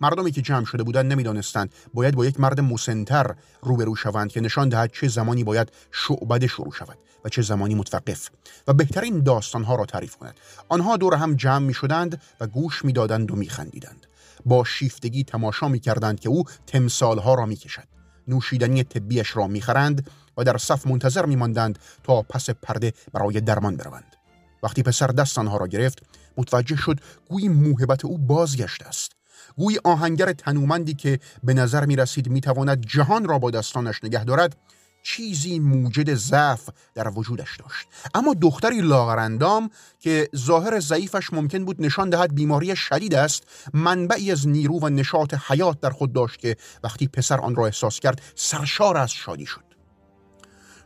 مردمی 0.00 0.30
که 0.30 0.42
جمع 0.42 0.64
شده 0.64 0.82
بودند 0.82 1.12
نمی‌دانستند 1.12 1.74
باید 1.94 2.14
با 2.14 2.26
یک 2.26 2.40
مرد 2.40 2.60
مسنتر 2.60 3.34
روبرو 3.62 3.96
شوند 3.96 4.30
که 4.30 4.40
نشان 4.40 4.68
دهد 4.68 4.92
چه 4.92 5.08
زمانی 5.08 5.44
باید 5.44 5.72
شعبده 5.90 6.46
شروع 6.46 6.72
شود 6.72 6.98
و 7.24 7.28
چه 7.28 7.42
زمانی 7.42 7.74
متوقف 7.74 8.30
و 8.66 8.72
بهترین 8.72 9.22
داستانها 9.22 9.74
را 9.74 9.86
تعریف 9.86 10.16
کند. 10.16 10.40
آنها 10.68 10.96
دور 10.96 11.14
هم 11.14 11.34
جمع 11.34 11.66
می 11.66 11.74
شدند 11.74 12.22
و 12.40 12.46
گوش 12.46 12.84
می 12.84 12.92
دادند 12.92 13.30
و 13.30 13.36
می 13.36 13.48
خندیدند. 13.48 14.06
با 14.46 14.64
شیفتگی 14.64 15.24
تماشا 15.24 15.68
می 15.68 15.80
کردند 15.80 16.20
که 16.20 16.28
او 16.28 16.44
تمثالها 16.66 17.34
را 17.34 17.46
می 17.46 17.56
کشد 17.56 17.97
نوشیدنی 18.28 18.84
طبیش 18.84 19.36
را 19.36 19.46
می 19.46 19.60
خرند 19.60 20.10
و 20.36 20.44
در 20.44 20.58
صف 20.58 20.86
منتظر 20.86 21.26
می 21.26 21.36
ماندند 21.36 21.78
تا 22.02 22.22
پس 22.22 22.50
پرده 22.50 22.92
برای 23.12 23.40
درمان 23.40 23.76
بروند. 23.76 24.16
وقتی 24.62 24.82
پسر 24.82 25.06
دست 25.06 25.38
آنها 25.38 25.56
را 25.56 25.66
گرفت 25.66 26.02
متوجه 26.36 26.76
شد 26.76 27.00
گویی 27.28 27.48
موهبت 27.48 28.04
او 28.04 28.18
بازگشته 28.18 28.86
است. 28.86 29.12
گویی 29.56 29.78
آهنگر 29.84 30.32
تنومندی 30.32 30.94
که 30.94 31.20
به 31.44 31.54
نظر 31.54 31.86
می 31.86 31.96
رسید 31.96 32.28
می 32.28 32.40
تواند 32.40 32.86
جهان 32.86 33.24
را 33.24 33.38
با 33.38 33.50
دستانش 33.50 34.04
نگه 34.04 34.24
دارد 34.24 34.56
چیزی 35.02 35.58
موجد 35.58 36.14
ضعف 36.14 36.68
در 36.94 37.08
وجودش 37.08 37.56
داشت. 37.56 37.86
اما 38.14 38.34
دختری 38.34 38.80
لاغرندام 38.80 39.70
که 40.00 40.28
ظاهر 40.36 40.80
ضعیفش 40.80 41.32
ممکن 41.32 41.64
بود 41.64 41.82
نشان 41.82 42.10
دهد 42.10 42.34
بیماری 42.34 42.76
شدید 42.76 43.14
است 43.14 43.42
منبعی 43.74 44.32
از 44.32 44.48
نیرو 44.48 44.78
و 44.78 44.88
نشاط 44.88 45.34
حیات 45.48 45.80
در 45.80 45.90
خود 45.90 46.12
داشت 46.12 46.38
که 46.38 46.56
وقتی 46.84 47.08
پسر 47.08 47.40
آن 47.40 47.54
را 47.54 47.66
احساس 47.66 48.00
کرد 48.00 48.22
سرشار 48.34 48.96
از 48.96 49.10
شادی 49.10 49.46
شد. 49.46 49.64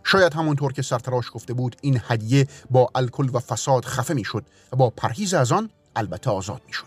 شاید 0.05 0.35
همونطور 0.35 0.73
که 0.73 0.83
سرتراش 0.83 1.25
گفته 1.33 1.55
بود 1.55 1.77
این 1.81 2.01
هدیه 2.09 2.47
با 2.71 2.91
الکل 2.95 3.31
و 3.33 3.39
فساد 3.39 3.85
خفه 3.85 4.15
می‌شد 4.15 4.45
و 4.73 4.77
با 4.77 4.91
پرهیز 4.91 5.35
از 5.35 5.53
آن 5.53 5.71
البته 5.97 6.31
آزاد 6.31 6.63
می‌شد. 6.67 6.87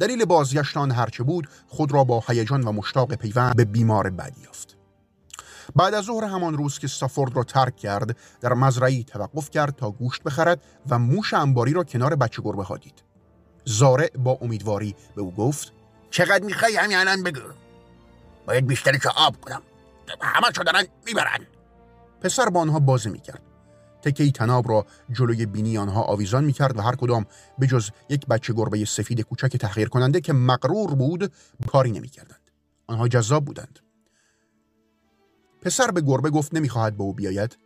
دلیل 0.00 0.24
بازگشتان 0.24 0.90
هرچه 0.90 1.22
بود 1.22 1.48
خود 1.68 1.92
را 1.92 2.04
با 2.04 2.24
هیجان 2.28 2.62
و 2.62 2.72
مشتاق 2.72 3.14
پیوند 3.14 3.56
به 3.56 3.64
بیمار 3.64 4.10
بعدی 4.10 4.40
یافت. 4.40 4.73
بعد 5.76 5.94
از 5.94 6.04
ظهر 6.04 6.24
همان 6.24 6.56
روز 6.56 6.78
که 6.78 6.88
سافورد 6.88 7.36
را 7.36 7.44
ترک 7.44 7.76
کرد 7.76 8.16
در 8.40 8.52
مزرعی 8.52 9.04
توقف 9.04 9.50
کرد 9.50 9.76
تا 9.76 9.90
گوشت 9.90 10.22
بخرد 10.22 10.62
و 10.88 10.98
موش 10.98 11.34
انباری 11.34 11.72
را 11.72 11.84
کنار 11.84 12.16
بچه 12.16 12.42
گربه 12.42 12.64
ها 12.64 12.76
دید. 12.76 13.02
زارع 13.64 14.10
با 14.18 14.38
امیدواری 14.40 14.94
به 15.16 15.22
او 15.22 15.34
گفت 15.34 15.72
چقدر 16.10 16.44
می‌خوای 16.44 16.76
همین 16.76 16.96
الان 16.96 17.22
بگو؟ 17.22 17.40
باید 18.46 18.66
بیشتری 18.66 18.98
که 18.98 19.08
آب 19.08 19.40
کنم. 19.40 19.62
همه 20.20 20.46
شو 20.56 20.62
دارن 20.62 20.84
می‌برن. 21.06 21.46
پسر 22.20 22.48
با 22.48 22.60
آنها 22.60 22.78
بازی 22.78 23.10
می‌کرد. 23.10 23.42
تکه 24.02 24.30
تناب 24.30 24.68
را 24.68 24.86
جلوی 25.12 25.46
بینی 25.46 25.78
آنها 25.78 26.02
آویزان 26.02 26.44
می‌کرد 26.44 26.78
و 26.78 26.80
هر 26.80 26.96
کدام 26.96 27.26
به 27.58 27.66
جز 27.66 27.90
یک 28.08 28.26
بچه 28.26 28.52
گربه 28.52 28.84
سفید 28.84 29.20
کوچک 29.20 29.56
تحقیر 29.56 29.88
کننده 29.88 30.20
که 30.20 30.32
مقرور 30.32 30.94
بود 30.94 31.32
کاری 31.66 31.90
نمی‌کردند. 31.90 32.50
آنها 32.86 33.08
جذاب 33.08 33.44
بودند. 33.44 33.78
پسر 35.64 35.90
به 35.90 36.00
گربه 36.00 36.30
گفت 36.30 36.54
نمی‌خواهد 36.54 36.96
به 36.96 37.02
او 37.02 37.14
بیاید. 37.14 37.58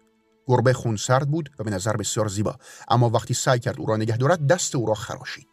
گربه 0.46 0.72
خونسرد 0.72 1.30
بود 1.30 1.50
و 1.58 1.64
به 1.64 1.70
نظر 1.70 1.96
بسیار 1.96 2.28
زیبا 2.28 2.56
اما 2.88 3.10
وقتی 3.10 3.34
سعی 3.34 3.58
کرد 3.58 3.80
او 3.80 3.86
را 3.86 3.96
نگه 3.96 4.16
دارد 4.16 4.46
دست 4.46 4.74
او 4.74 4.86
را 4.86 4.94
خراشید. 4.94 5.48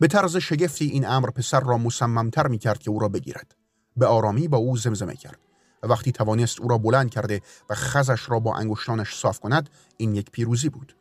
به 0.00 0.06
طرز 0.06 0.36
شگفتی 0.36 0.86
این 0.86 1.06
امر 1.06 1.30
پسر 1.30 1.60
را 1.60 1.78
مصممتر 1.78 2.46
می‌کرد 2.46 2.78
که 2.78 2.90
او 2.90 2.98
را 2.98 3.08
بگیرد. 3.08 3.54
به 3.96 4.06
آرامی 4.06 4.48
با 4.48 4.58
او 4.58 4.76
زمزمه 4.76 5.16
کرد 5.16 5.38
و 5.82 5.86
وقتی 5.86 6.12
توانست 6.12 6.60
او 6.60 6.68
را 6.68 6.78
بلند 6.78 7.10
کرده 7.10 7.40
و 7.70 7.74
خزش 7.74 8.30
را 8.30 8.40
با 8.40 8.56
انگشتانش 8.56 9.14
صاف 9.14 9.40
کند 9.40 9.70
این 9.96 10.14
یک 10.14 10.30
پیروزی 10.30 10.68
بود. 10.68 10.96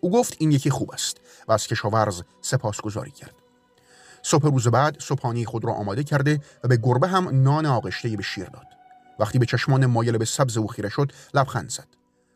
او 0.00 0.10
گفت 0.10 0.36
این 0.38 0.52
یکی 0.52 0.70
خوب 0.70 0.90
است 0.92 1.16
و 1.48 1.52
از 1.52 1.66
کشاورز 1.66 2.22
سپاسگزاری 2.40 3.10
کرد. 3.10 3.34
صبح 4.22 4.50
روز 4.50 4.68
بعد 4.68 5.00
صبحانی 5.00 5.44
خود 5.44 5.64
را 5.64 5.72
آماده 5.72 6.04
کرده 6.04 6.40
و 6.64 6.68
به 6.68 6.76
گربه 6.76 7.08
هم 7.08 7.42
نان 7.42 7.66
آغشته 7.66 8.08
به 8.08 8.22
شیر 8.22 8.48
داد. 8.48 8.75
وقتی 9.18 9.38
به 9.38 9.46
چشمان 9.46 9.86
مایل 9.86 10.18
به 10.18 10.24
سبز 10.24 10.56
او 10.56 10.66
خیره 10.66 10.88
شد 10.88 11.12
لبخند 11.34 11.70
زد. 11.70 11.86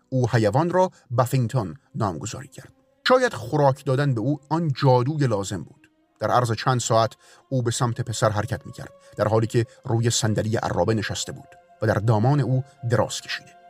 او 0.09 0.29
حیوان 0.29 0.71
را 0.71 0.91
بفینگتون 1.19 1.77
نامگذاری 1.95 2.49
کرد. 2.49 2.73
شاید 3.09 3.35
خوراک 3.35 3.85
دادن 3.85 4.15
به 4.15 4.21
او 4.21 4.41
آن 4.49 4.73
جادوی 4.83 5.27
لازم 5.27 5.63
بود. 5.63 5.91
در 6.21 6.31
عرض 6.31 6.53
چند 6.53 6.81
ساعت 6.81 7.17
او 7.49 7.63
به 7.63 7.71
سمت 7.71 8.01
پسر 8.01 8.31
حرکت 8.31 8.67
می 8.67 8.73
کرد 8.73 8.93
در 9.17 9.29
حالی 9.29 9.47
که 9.47 9.67
روی 9.85 10.11
صندلی 10.11 10.57
عرابه 10.57 10.95
نشسته 10.95 11.33
بود 11.33 11.49
و 11.83 11.87
در 11.87 11.95
دامان 11.95 12.41
او 12.41 12.65
دراز 12.91 13.21
کشیده. 13.21 13.61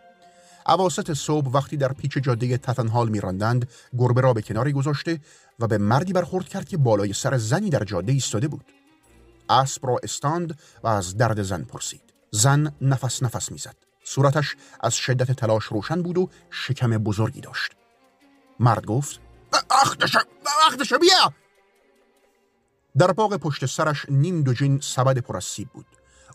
عواست 0.67 1.15
صبح 1.15 1.51
وقتی 1.51 1.77
در 1.77 1.93
پیچ 1.93 2.19
جاده 2.19 2.59
تتنهال 2.59 3.09
میراندند 3.09 3.69
گربه 3.99 4.21
را 4.21 4.33
به 4.33 4.43
کناری 4.43 4.73
گذاشته 4.73 5.21
و 5.59 5.67
به 5.67 5.79
مردی 5.79 6.13
برخورد 6.13 6.49
کرد 6.49 6.69
که 6.69 6.77
بالای 6.77 7.13
سر 7.13 7.37
زنی 7.39 7.71
در 7.71 7.85
جاده 7.85 8.13
ایستاده 8.13 8.49
بود. 8.49 8.65
اسب 9.49 9.87
را 9.87 9.97
استاند 10.03 10.59
و 10.83 10.89
از 10.89 11.17
درد 11.17 11.43
زن 11.43 11.63
پرسید. 11.63 12.10
زن 12.31 12.73
نفس 12.81 13.23
نفس 13.23 13.53
می‌زد. 13.53 13.77
صورتش 14.05 14.57
از 14.81 14.95
شدت 14.95 15.33
تلاش 15.33 15.65
روشن 15.65 16.03
بود 16.03 16.19
و 16.19 16.29
شکم 16.51 16.91
بزرگی 16.91 17.41
داشت. 17.41 17.73
مرد 18.61 18.87
گفت 18.87 19.21
اختش 20.67 20.93
بیا! 20.93 21.33
در 22.99 23.13
باغ 23.13 23.37
پشت 23.37 23.67
سرش 23.67 24.07
نیم 24.09 24.43
دوجین 24.43 24.81
سبد 24.81 25.19
پر 25.19 25.41
بود. 25.75 25.87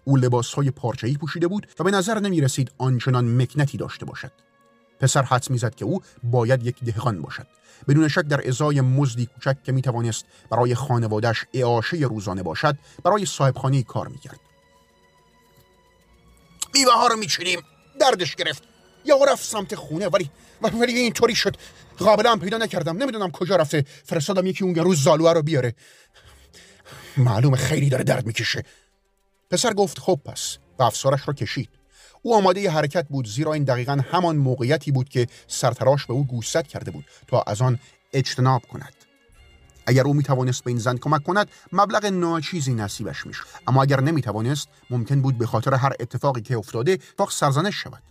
او 0.03 0.17
لباسهای 0.17 0.71
پارچه‌ای 0.71 1.17
پوشیده 1.17 1.47
بود 1.47 1.67
و 1.79 1.83
به 1.83 1.91
نظر 1.91 2.19
نمی 2.19 2.41
رسید 2.41 2.71
آنچنان 2.77 3.41
مکنتی 3.41 3.77
داشته 3.77 4.05
باشد. 4.05 4.31
پسر 4.99 5.21
حدس 5.23 5.51
می‌زد 5.51 5.75
که 5.75 5.85
او 5.85 6.01
باید 6.23 6.65
یک 6.65 6.83
دهقان 6.83 7.21
باشد. 7.21 7.47
بدون 7.87 8.07
شک 8.07 8.21
در 8.21 8.47
ازای 8.47 8.81
مزدی 8.81 9.25
کوچک 9.25 9.63
که 9.63 9.71
می 9.71 9.81
توانست 9.81 10.25
برای 10.49 10.75
خانوادش 10.75 11.45
اعاشه 11.53 11.97
روزانه 11.97 12.43
باشد 12.43 12.77
برای 13.03 13.25
صاحبخانه 13.25 13.83
کار 13.83 14.07
می‌کرد. 14.07 14.39
میوه 16.75 16.93
ها 16.93 17.07
رو 17.07 17.15
میچینیم. 17.15 17.59
دردش 17.99 18.35
گرفت. 18.35 18.63
یا 19.05 19.23
رفت 19.23 19.43
سمت 19.43 19.75
خونه 19.75 20.07
ولی 20.07 20.29
ولی 20.61 20.93
اینطوری 20.93 21.35
شد. 21.35 21.55
قابلا 21.97 22.35
پیدا 22.35 22.57
نکردم. 22.57 22.97
نمی‌دونم 22.97 23.31
کجا 23.31 23.55
رفته. 23.55 23.85
فرستادم 24.03 24.45
یکی 24.47 24.63
اون 24.63 24.75
روز 24.75 25.03
زالوه 25.03 25.33
رو 25.33 25.41
بیاره. 25.41 25.75
معلوم 27.17 27.55
خیلی 27.55 27.89
داره 27.89 28.03
درد 28.03 28.25
می‌کشه. 28.25 28.63
پسر 29.51 29.73
گفت 29.73 29.99
خب 29.99 30.19
پس. 30.25 30.57
و 30.79 30.83
افسارش 30.83 31.27
را 31.27 31.33
کشید. 31.33 31.69
او 32.21 32.35
آماده 32.35 32.61
ی 32.61 32.67
حرکت 32.67 33.07
بود 33.09 33.27
زیرا 33.27 33.53
این 33.53 33.63
دقیقا 33.63 34.01
همان 34.11 34.35
موقعیتی 34.35 34.91
بود 34.91 35.09
که 35.09 35.27
سرتراش 35.47 36.05
به 36.05 36.13
او 36.13 36.27
گوشزد 36.27 36.67
کرده 36.67 36.91
بود 36.91 37.05
تا 37.27 37.41
از 37.41 37.61
آن 37.61 37.79
اجتناب 38.13 38.61
کند. 38.61 39.04
اگر 39.87 40.03
او 40.03 40.13
می 40.13 40.23
توانست 40.23 40.63
به 40.63 40.71
این 40.71 40.79
زن 40.79 40.97
کمک 40.97 41.23
کند 41.23 41.47
مبلغ 41.71 42.05
ناچیزی 42.05 42.73
نصیبش 42.73 43.25
می‌شد. 43.25 43.45
اما 43.67 43.81
اگر 43.81 44.01
نمی 44.01 44.21
توانست 44.21 44.67
ممکن 44.89 45.21
بود 45.21 45.37
به 45.37 45.47
خاطر 45.47 45.73
هر 45.73 45.93
اتفاقی 45.99 46.41
که 46.41 46.57
افتاده 46.57 46.99
تا 47.17 47.27
سرزنش 47.29 47.75
شود. 47.75 48.03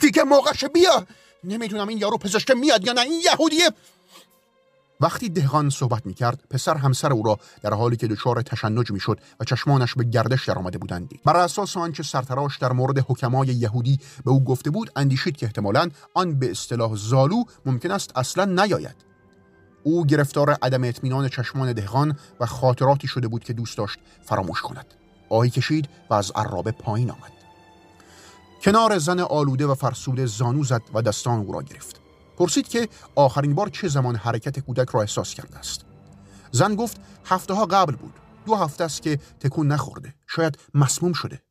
دیگه 0.00 0.22
موقعش 0.22 0.64
بیا! 0.64 1.06
نمی‌دونم 1.44 1.88
این 1.88 1.98
یارو 1.98 2.18
پزشک 2.18 2.50
میاد 2.50 2.86
یا 2.86 2.92
نه 2.92 3.00
این 3.00 3.20
یهودیه! 3.24 3.70
وقتی 5.00 5.28
دهقان 5.28 5.70
صحبت 5.70 6.06
می 6.06 6.14
کرد 6.14 6.44
پسر 6.50 6.76
همسر 6.76 7.12
او 7.12 7.22
را 7.22 7.38
در 7.62 7.74
حالی 7.74 7.96
که 7.96 8.06
دچار 8.06 8.42
تشنج 8.42 8.90
می 8.90 9.00
شد 9.00 9.20
و 9.40 9.44
چشمانش 9.44 9.94
به 9.94 10.04
گردش 10.04 10.48
آمده 10.48 10.78
بودند 10.78 11.10
بر 11.24 11.36
اساس 11.36 11.76
آنچه 11.76 12.02
سرتراش 12.02 12.58
در 12.58 12.72
مورد 12.72 12.98
حکمای 12.98 13.48
یهودی 13.48 14.00
به 14.24 14.30
او 14.30 14.44
گفته 14.44 14.70
بود 14.70 14.92
اندیشید 14.96 15.36
که 15.36 15.46
احتمالا 15.46 15.88
آن 16.14 16.38
به 16.38 16.50
اصطلاح 16.50 16.96
زالو 16.96 17.44
ممکن 17.66 17.90
است 17.90 18.12
اصلا 18.16 18.44
نیاید. 18.44 19.07
او 19.82 20.06
گرفتار 20.06 20.50
عدم 20.50 20.84
اطمینان 20.84 21.28
چشمان 21.28 21.72
دهقان 21.72 22.18
و 22.40 22.46
خاطراتی 22.46 23.08
شده 23.08 23.28
بود 23.28 23.44
که 23.44 23.52
دوست 23.52 23.78
داشت 23.78 23.98
فراموش 24.22 24.60
کند. 24.60 24.86
آهی 25.28 25.50
کشید 25.50 25.88
و 26.10 26.14
از 26.14 26.32
عرابه 26.34 26.70
پایین 26.70 27.10
آمد. 27.10 27.32
کنار 28.62 28.98
زن 28.98 29.20
آلوده 29.20 29.66
و 29.66 29.74
فرسوده 29.74 30.26
زانو 30.26 30.64
زد 30.64 30.82
و 30.94 31.02
دستان 31.02 31.38
او 31.38 31.52
را 31.52 31.62
گرفت. 31.62 32.00
پرسید 32.38 32.68
که 32.68 32.88
آخرین 33.14 33.54
بار 33.54 33.68
چه 33.68 33.88
زمان 33.88 34.16
حرکت 34.16 34.58
کودک 34.58 34.88
را 34.88 35.00
احساس 35.00 35.34
کرده 35.34 35.58
است. 35.58 35.84
زن 36.50 36.74
گفت 36.74 37.00
هفته 37.24 37.54
ها 37.54 37.66
قبل 37.66 37.96
بود. 37.96 38.14
دو 38.46 38.54
هفته 38.54 38.84
است 38.84 39.02
که 39.02 39.16
تکون 39.40 39.68
نخورده. 39.68 40.14
شاید 40.26 40.58
مسموم 40.74 41.12
شده. 41.12 41.42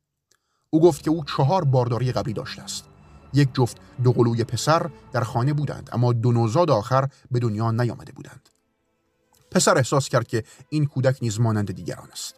او 0.70 0.80
گفت 0.80 1.02
که 1.02 1.10
او 1.10 1.24
چهار 1.24 1.64
بارداری 1.64 2.12
قبلی 2.12 2.32
داشته 2.32 2.62
است. 2.62 2.87
یک 3.32 3.48
جفت 3.54 3.76
دوقلوی 4.04 4.44
پسر 4.44 4.90
در 5.12 5.20
خانه 5.20 5.52
بودند 5.52 5.90
اما 5.92 6.12
دو 6.12 6.32
نوزاد 6.32 6.70
آخر 6.70 7.08
به 7.30 7.38
دنیا 7.38 7.70
نیامده 7.70 8.12
بودند. 8.12 8.48
پسر 9.50 9.76
احساس 9.76 10.08
کرد 10.08 10.26
که 10.26 10.44
این 10.68 10.86
کودک 10.86 11.18
نیز 11.22 11.40
مانند 11.40 11.72
دیگران 11.72 12.08
است. 12.12 12.34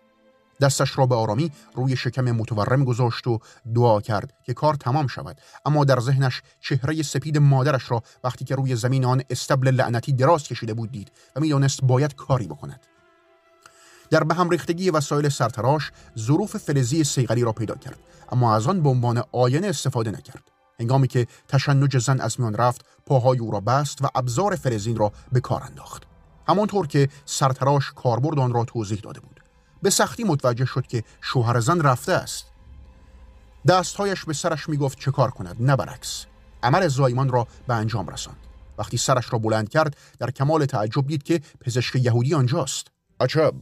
دستش 0.60 0.98
را 0.98 1.06
به 1.06 1.14
آرامی 1.14 1.52
روی 1.74 1.96
شکم 1.96 2.24
متورم 2.24 2.84
گذاشت 2.84 3.26
و 3.26 3.38
دعا 3.74 4.00
کرد 4.00 4.32
که 4.46 4.54
کار 4.54 4.74
تمام 4.74 5.06
شود 5.06 5.40
اما 5.66 5.84
در 5.84 6.00
ذهنش 6.00 6.42
چهره 6.60 7.02
سپید 7.02 7.38
مادرش 7.38 7.90
را 7.90 8.02
وقتی 8.24 8.44
که 8.44 8.54
روی 8.54 8.76
زمین 8.76 9.04
آن 9.04 9.22
استبل 9.30 9.68
لعنتی 9.68 10.12
دراز 10.12 10.42
کشیده 10.42 10.74
بود 10.74 10.92
دید 10.92 11.12
و 11.36 11.40
می‌دانست 11.40 11.84
باید 11.84 12.14
کاری 12.14 12.46
بکند. 12.46 12.80
در 14.10 14.24
به 14.24 14.34
هم 14.34 14.50
ریختگی 14.50 14.90
وسایل 14.90 15.28
سرتراش 15.28 15.92
ظروف 16.18 16.56
فلزی 16.56 17.04
سیغلی 17.04 17.42
را 17.42 17.52
پیدا 17.52 17.74
کرد 17.74 17.98
اما 18.32 18.56
از 18.56 18.66
آن 18.66 18.82
به 18.82 18.88
عنوان 18.88 19.22
آینه 19.32 19.66
استفاده 19.66 20.10
نکرد. 20.10 20.59
هنگامی 20.80 21.08
که 21.08 21.26
تشنج 21.48 21.98
زن 21.98 22.20
از 22.20 22.40
میان 22.40 22.54
رفت 22.54 22.84
پاهای 23.06 23.38
او 23.38 23.50
را 23.50 23.60
بست 23.60 24.04
و 24.04 24.08
ابزار 24.14 24.56
فلزین 24.56 24.96
را 24.96 25.12
به 25.32 25.40
کار 25.40 25.62
انداخت. 25.62 26.02
همانطور 26.48 26.86
که 26.86 27.08
سرتراش 27.24 27.92
کاربرد 27.92 28.38
آن 28.38 28.52
را 28.52 28.64
توضیح 28.64 29.00
داده 29.00 29.20
بود. 29.20 29.40
به 29.82 29.90
سختی 29.90 30.24
متوجه 30.24 30.64
شد 30.64 30.86
که 30.86 31.04
شوهر 31.20 31.60
زن 31.60 31.80
رفته 31.80 32.12
است. 32.12 32.46
دستهایش 33.68 34.24
به 34.24 34.32
سرش 34.32 34.68
می‌گفت 34.68 34.98
چه 34.98 35.10
کار 35.10 35.30
کند 35.30 35.56
نه 35.60 35.76
برعکس. 35.76 36.26
عمل 36.62 36.88
زایمان 36.88 37.28
را 37.28 37.46
به 37.66 37.74
انجام 37.74 38.08
رساند. 38.08 38.36
وقتی 38.78 38.96
سرش 38.96 39.32
را 39.32 39.38
بلند 39.38 39.68
کرد 39.68 39.96
در 40.18 40.30
کمال 40.30 40.66
تعجب 40.66 41.06
دید 41.06 41.22
که 41.22 41.40
پزشک 41.60 41.96
یهودی 41.96 42.34
آنجاست. 42.34 42.86
عجب. 43.20 43.54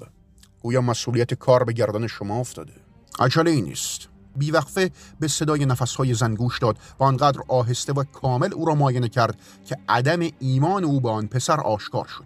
گویا 0.61 0.81
مسئولیت 0.81 1.35
کار 1.35 1.65
به 1.65 1.73
گردن 1.73 2.07
شما 2.07 2.41
افتاده. 2.41 2.73
عجله 3.19 3.51
ای 3.51 3.63
نیست. 3.63 4.09
بیوقفه 4.39 4.91
به 5.21 5.29
صدای 5.29 5.67
نفسهای 5.67 6.15
زن 6.15 6.35
گوش 6.35 6.59
داد 6.59 6.79
و 7.01 7.05
آنقدر 7.05 7.41
آهسته 7.49 7.93
و 7.93 8.05
کامل 8.05 8.55
او 8.55 8.65
را 8.65 8.75
معاینه 8.75 9.09
کرد 9.09 9.41
که 9.65 9.77
عدم 9.89 10.21
ایمان 10.39 10.85
او 10.85 11.01
به 11.01 11.11
آن 11.11 11.27
پسر 11.27 11.61
آشکار 11.61 12.07
شد. 12.07 12.25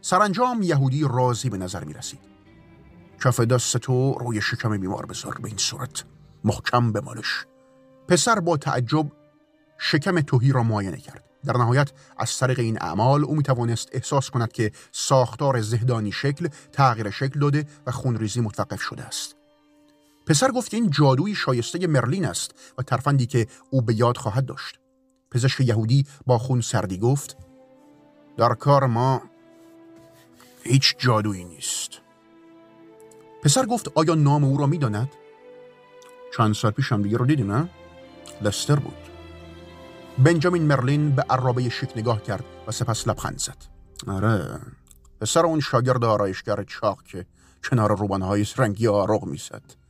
سرانجام 0.00 0.62
یهودی 0.62 1.04
راضی 1.10 1.50
به 1.50 1.58
نظر 1.58 1.84
می 1.84 1.92
رسید 1.92 2.20
کف 3.24 3.40
دست 3.40 3.76
تو 3.76 4.12
روی 4.12 4.40
شکم 4.40 4.78
بیمار 4.78 5.06
بذار 5.06 5.38
به 5.42 5.48
این 5.48 5.58
صورت. 5.58 6.04
محکم 6.44 6.92
بمالش. 6.92 7.46
پسر 8.08 8.40
با 8.40 8.56
تعجب 8.56 9.12
شکم 9.78 10.20
توهی 10.20 10.52
را 10.52 10.62
معاینه 10.62 10.96
کرد. 10.96 11.24
در 11.44 11.56
نهایت 11.56 11.92
از 12.18 12.38
طریق 12.38 12.58
این 12.58 12.82
اعمال 12.82 13.24
او 13.24 13.36
می 13.36 13.42
توانست 13.42 13.88
احساس 13.92 14.30
کند 14.30 14.52
که 14.52 14.72
ساختار 14.92 15.60
زهدانی 15.60 16.12
شکل 16.12 16.48
تغییر 16.72 17.10
شکل 17.10 17.40
داده 17.40 17.66
و 17.86 17.90
خونریزی 17.90 18.40
متوقف 18.40 18.82
شده 18.82 19.02
است. 19.02 19.41
پسر 20.26 20.50
گفت 20.50 20.74
این 20.74 20.90
جادوی 20.90 21.34
شایسته 21.34 21.86
مرلین 21.86 22.24
است 22.24 22.74
و 22.78 22.82
ترفندی 22.82 23.26
که 23.26 23.46
او 23.70 23.82
به 23.82 23.94
یاد 23.94 24.16
خواهد 24.16 24.46
داشت. 24.46 24.78
پزشک 25.30 25.60
یهودی 25.60 26.06
با 26.26 26.38
خون 26.38 26.60
سردی 26.60 26.98
گفت 26.98 27.36
در 28.36 28.54
کار 28.54 28.86
ما 28.86 29.22
هیچ 30.64 30.94
جادویی 30.98 31.44
نیست. 31.44 31.90
پسر 33.42 33.66
گفت 33.66 33.88
آیا 33.94 34.14
نام 34.14 34.44
او 34.44 34.58
را 34.58 34.66
می‌داند؟ 34.66 35.08
چند 36.36 36.54
سال 36.54 36.70
پیش 36.70 36.92
هم 36.92 37.02
دیگه 37.02 37.16
رو 37.16 37.26
دیدیم 37.26 37.70
لستر 38.42 38.76
بود. 38.76 38.96
بنجامین 40.18 40.62
مرلین 40.62 41.14
به 41.14 41.22
عرابه 41.22 41.68
شک 41.68 41.92
نگاه 41.96 42.22
کرد 42.22 42.44
و 42.66 42.72
سپس 42.72 43.08
لبخند 43.08 43.38
زد. 43.38 43.56
آره 44.06 44.60
پسر 45.20 45.46
اون 45.46 45.60
شاگرد 45.60 46.04
آرایشگر 46.04 46.62
چاق 46.62 47.02
که 47.02 47.26
کنار 47.70 47.98
روبانهای 47.98 48.46
رنگی 48.56 48.88
آرق 48.88 49.24
می‌زد. 49.24 49.81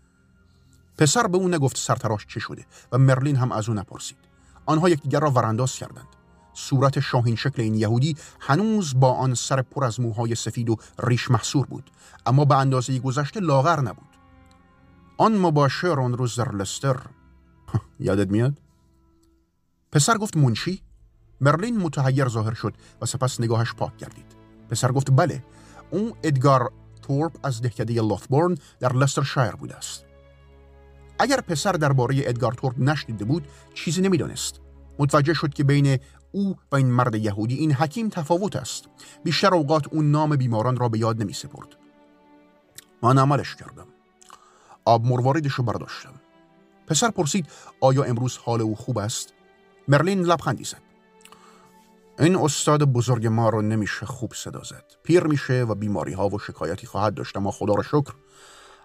پسر 1.03 1.27
به 1.27 1.39
او 1.39 1.49
نگفت 1.49 1.77
سرتراش 1.77 2.27
چه 2.27 2.41
شده 2.41 2.67
و 2.93 2.99
مرلین 2.99 3.37
هم 3.37 3.53
از 3.53 3.69
او 3.69 3.75
نپرسید. 3.75 4.19
آنها 4.67 4.89
یکدیگر 4.89 5.21
را 5.21 5.31
ورانداز 5.31 5.73
کردند. 5.73 6.07
صورت 6.55 7.01
شاهین 7.01 7.37
شکل 7.37 7.63
این 7.63 7.75
یهودی 7.75 8.17
هنوز 8.41 9.01
با 9.01 9.13
آن 9.13 9.35
سر 9.35 9.63
پر 9.63 9.85
از 9.85 10.01
موهای 10.01 10.35
سفید 10.35 10.71
و 10.71 10.77
ریش 10.99 11.31
محصور 11.31 11.67
بود 11.67 11.91
اما 12.27 12.45
به 12.45 12.57
اندازه 12.57 12.99
گذشته 12.99 13.41
لاغر 13.41 13.81
نبود. 13.81 14.09
آن 15.19 15.39
مباشر 15.39 16.01
آن 16.01 16.13
روز 16.13 16.37
در 16.37 16.55
لستر. 16.55 16.97
یادت 18.01 18.31
میاد؟ 18.31 18.59
پسر 19.93 20.19
گفت 20.19 20.37
منشی؟ 20.37 20.83
مرلین 21.41 21.77
متحیر 21.77 22.29
ظاهر 22.29 22.55
شد 22.55 22.75
و 23.01 23.07
سپس 23.07 23.41
نگاهش 23.41 23.73
پاک 23.73 23.97
گردید. 23.97 24.37
پسر 24.71 24.93
گفت 24.93 25.11
بله 25.17 25.45
اون 25.91 26.13
ادگار 26.23 26.73
تورپ 27.03 27.37
از 27.43 27.63
دهکده 27.63 27.95
لوثبورن 27.95 28.59
در 28.81 28.93
لستر 28.93 29.23
شایر 29.23 29.53
بوده 29.53 29.77
است. 29.77 30.12
اگر 31.23 31.41
پسر 31.41 31.73
درباره 31.73 32.17
ادگار 32.19 32.53
تورپ 32.53 32.75
نشنیده 32.79 33.25
بود 33.25 33.49
چیزی 33.75 34.03
نمی‌دانست. 34.03 34.61
متوجه 34.99 35.35
شد 35.35 35.55
که 35.55 35.65
بین 35.65 35.99
او 36.33 36.57
و 36.73 36.77
این 36.77 36.87
مرد 36.87 37.15
یهودی 37.15 37.55
این 37.55 37.73
حکیم 37.73 38.09
تفاوت 38.09 38.57
است. 38.57 38.85
بیشتر 39.25 39.55
اوقات 39.55 39.89
اون 39.89 40.11
نام 40.11 40.37
بیماران 40.37 40.77
را 40.77 40.89
به 40.89 40.99
یاد 40.99 41.23
نمی 41.23 41.33
سپرد 41.33 41.69
من 43.03 43.19
عملش 43.19 43.55
کردم. 43.55 43.87
آب 44.85 45.05
مرواریدش 45.05 45.53
رو 45.53 45.65
برداشتم. 45.65 46.15
پسر 46.87 47.11
پرسید 47.11 47.47
آیا 47.81 48.03
امروز 48.03 48.37
حال 48.37 48.61
او 48.61 48.77
خوب 48.77 48.99
است؟ 48.99 49.33
مرلین 49.89 50.21
لبخندی 50.21 50.65
زد. 50.65 50.83
این 52.19 52.37
استاد 52.37 52.83
بزرگ 52.83 53.27
ما 53.27 53.49
رو 53.49 53.63
نمیشه 53.63 54.07
خوب 54.07 54.35
صدا 54.35 54.63
زد. 54.63 54.85
پیر 55.03 55.25
میشه 55.25 55.63
و 55.63 55.75
بیماری 55.75 56.13
ها 56.13 56.29
و 56.29 56.39
شکایتی 56.39 56.87
خواهد 56.87 57.15
داشت 57.15 57.37
اما 57.37 57.51
خدا 57.51 57.75
را 57.75 57.83
شکر 57.83 58.15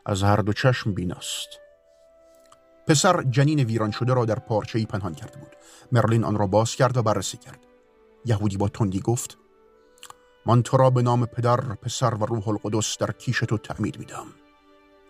از 0.06 0.24
هر 0.24 0.38
دو 0.38 0.54
چشم 0.54 0.94
بیناست. 0.94 1.67
پسر 2.88 3.24
جنین 3.24 3.60
ویران 3.60 3.92
شده 3.92 4.14
را 4.14 4.26
در 4.26 4.40
پارچه‌ای 4.40 4.86
پنهان 4.86 5.14
کرده 5.14 5.38
بود. 5.40 5.56
مرلین 5.92 6.24
آن 6.24 6.38
را 6.38 6.48
باز 6.48 6.76
کرد 6.76 6.98
و 6.98 7.04
بررسی 7.04 7.38
کرد. 7.38 7.60
یهودی 8.26 8.58
با 8.58 8.68
تندی 8.68 9.00
گفت 9.00 9.38
من 10.46 10.64
تو 10.64 10.78
را 10.78 10.90
به 10.90 11.02
نام 11.02 11.26
پدر 11.26 11.58
پسر 11.58 12.14
و 12.14 12.26
روح 12.26 12.48
القدس 12.50 12.98
در 12.98 13.12
کیش 13.12 13.40
تو 13.40 13.58
تعمید 13.58 14.00
میدم 14.00 14.26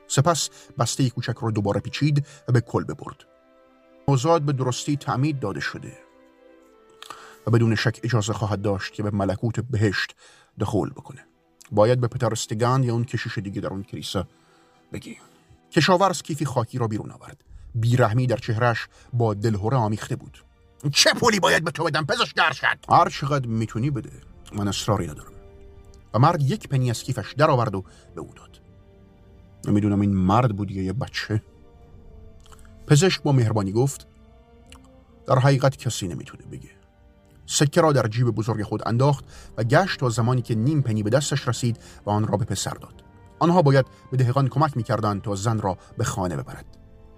سپس 0.08 0.50
بسته 0.80 1.10
کوچک 1.10 1.36
را 1.42 1.52
دوباره 1.52 1.80
پیچید 1.80 2.26
و 2.48 2.52
به 2.52 2.62
کل 2.62 2.84
برد. 2.84 3.26
نوزاد 4.08 4.42
به 4.42 4.54
درستی 4.54 4.98
تعمید 4.98 5.40
داده 5.40 5.60
شده 5.60 5.98
و 7.48 7.52
بدون 7.52 7.76
شک 7.76 8.00
اجازه 8.04 8.34
خواهد 8.34 8.62
داشت 8.62 8.94
که 8.94 9.04
به 9.04 9.12
ملکوت 9.12 9.60
بهشت 9.60 10.16
دخول 10.60 10.90
بکنه. 10.90 11.26
باید 11.72 12.02
به 12.02 12.08
پتر 12.08 12.32
استگان 12.32 12.84
یا 12.84 12.94
اون 12.94 13.04
کشش 13.04 13.38
دیگه 13.38 13.62
در 13.62 13.70
اون 13.70 13.84
کلیسا 13.84 14.28
بگی 14.94 15.18
کشاورز 15.72 16.22
کیفی 16.22 16.46
خاکی 16.46 16.78
را 16.78 16.88
بیرون 16.88 17.12
آورد. 17.12 17.47
بیرحمی 17.76 18.28
در 18.28 18.38
چهرش 18.38 18.88
با 19.14 19.34
دلهوره 19.34 19.78
آمیخته 19.78 20.16
بود. 20.16 20.44
چه 20.92 21.14
پولی 21.14 21.40
باید 21.40 21.64
به 21.64 21.72
تو 21.72 21.84
بدم 21.84 22.06
پزشک 22.06 22.36
ارشد؟ 22.38 22.78
هر 22.90 23.10
چقدر 23.10 23.48
می‌تونی 23.48 23.90
بده 23.90 24.12
من 24.54 24.68
اصراری 24.68 25.08
ندارم. 25.08 25.32
و 26.14 26.20
مرد 26.20 26.42
یک 26.42 26.70
پنی 26.70 26.90
از 26.90 27.04
کیفش 27.04 27.34
درآورد 27.34 27.76
و 27.76 27.84
به 28.16 28.22
او 28.22 28.34
داد. 28.36 28.62
نمی‌دونم 29.66 30.02
این 30.02 30.14
مرد 30.14 30.56
بود 30.56 30.72
یا 30.72 30.84
یه 30.84 30.94
بچه. 30.94 31.42
پزشک 32.88 33.22
با 33.22 33.32
مهربانی 33.32 33.72
گفت 33.72 34.08
در 35.28 35.40
حقیقت 35.40 35.78
کسی 35.78 36.08
نمی‌تونه 36.08 36.44
بگه. 36.52 36.70
سکه 37.46 37.82
را 37.82 37.92
در 37.92 38.08
جیب 38.08 38.28
بزرگ 38.28 38.64
خود 38.64 38.88
انداخت 38.88 39.26
و 39.58 39.64
گشت 39.64 40.00
تا 40.00 40.10
زمانی 40.10 40.42
که 40.42 40.56
نیم 40.56 40.82
پنی 40.82 41.04
به 41.04 41.10
دستش 41.10 41.48
رسید 41.48 41.80
و 42.06 42.10
آن 42.10 42.28
را 42.28 42.38
به 42.38 42.46
پسر 42.46 42.72
داد. 42.74 43.04
آنها 43.40 43.62
باید 43.62 43.86
به 44.12 44.18
دهقان 44.18 44.48
کمک 44.48 44.78
می‌کردند 44.78 45.22
تا 45.22 45.36
زن 45.36 45.60
را 45.60 45.78
به 45.98 46.04
خانه 46.04 46.36
ببرد. 46.36 46.77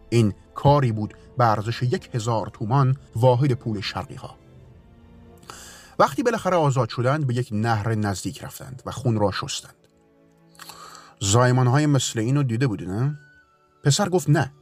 این 0.10 0.34
کاری 0.56 0.92
بود 0.92 1.14
به 1.38 1.46
ارزش 1.46 1.84
یک 1.84 2.10
هزار 2.14 2.48
تومان 2.48 2.98
واحد 3.16 3.54
پول 3.54 3.82
شرقی 3.82 4.16
ها 4.16 4.36
وقتی 6.00 6.24
بالاخره 6.24 6.58
آزاد 6.58 6.90
شدند 6.90 7.28
به 7.28 7.36
یک 7.36 7.50
نهر 7.52 7.96
نزدیک 7.96 8.44
رفتند 8.44 8.84
و 8.86 8.92
خون 8.92 9.20
را 9.20 9.32
شستند. 9.32 9.76
زایمان 11.20 11.68
های 11.68 11.86
مثل 11.86 12.20
اینو 12.20 12.44
دیده 12.44 12.68
بودی 12.68 12.86
نه؟ 12.86 13.20
پسر 13.84 14.10
گفت 14.10 14.30
نه. 14.30 14.54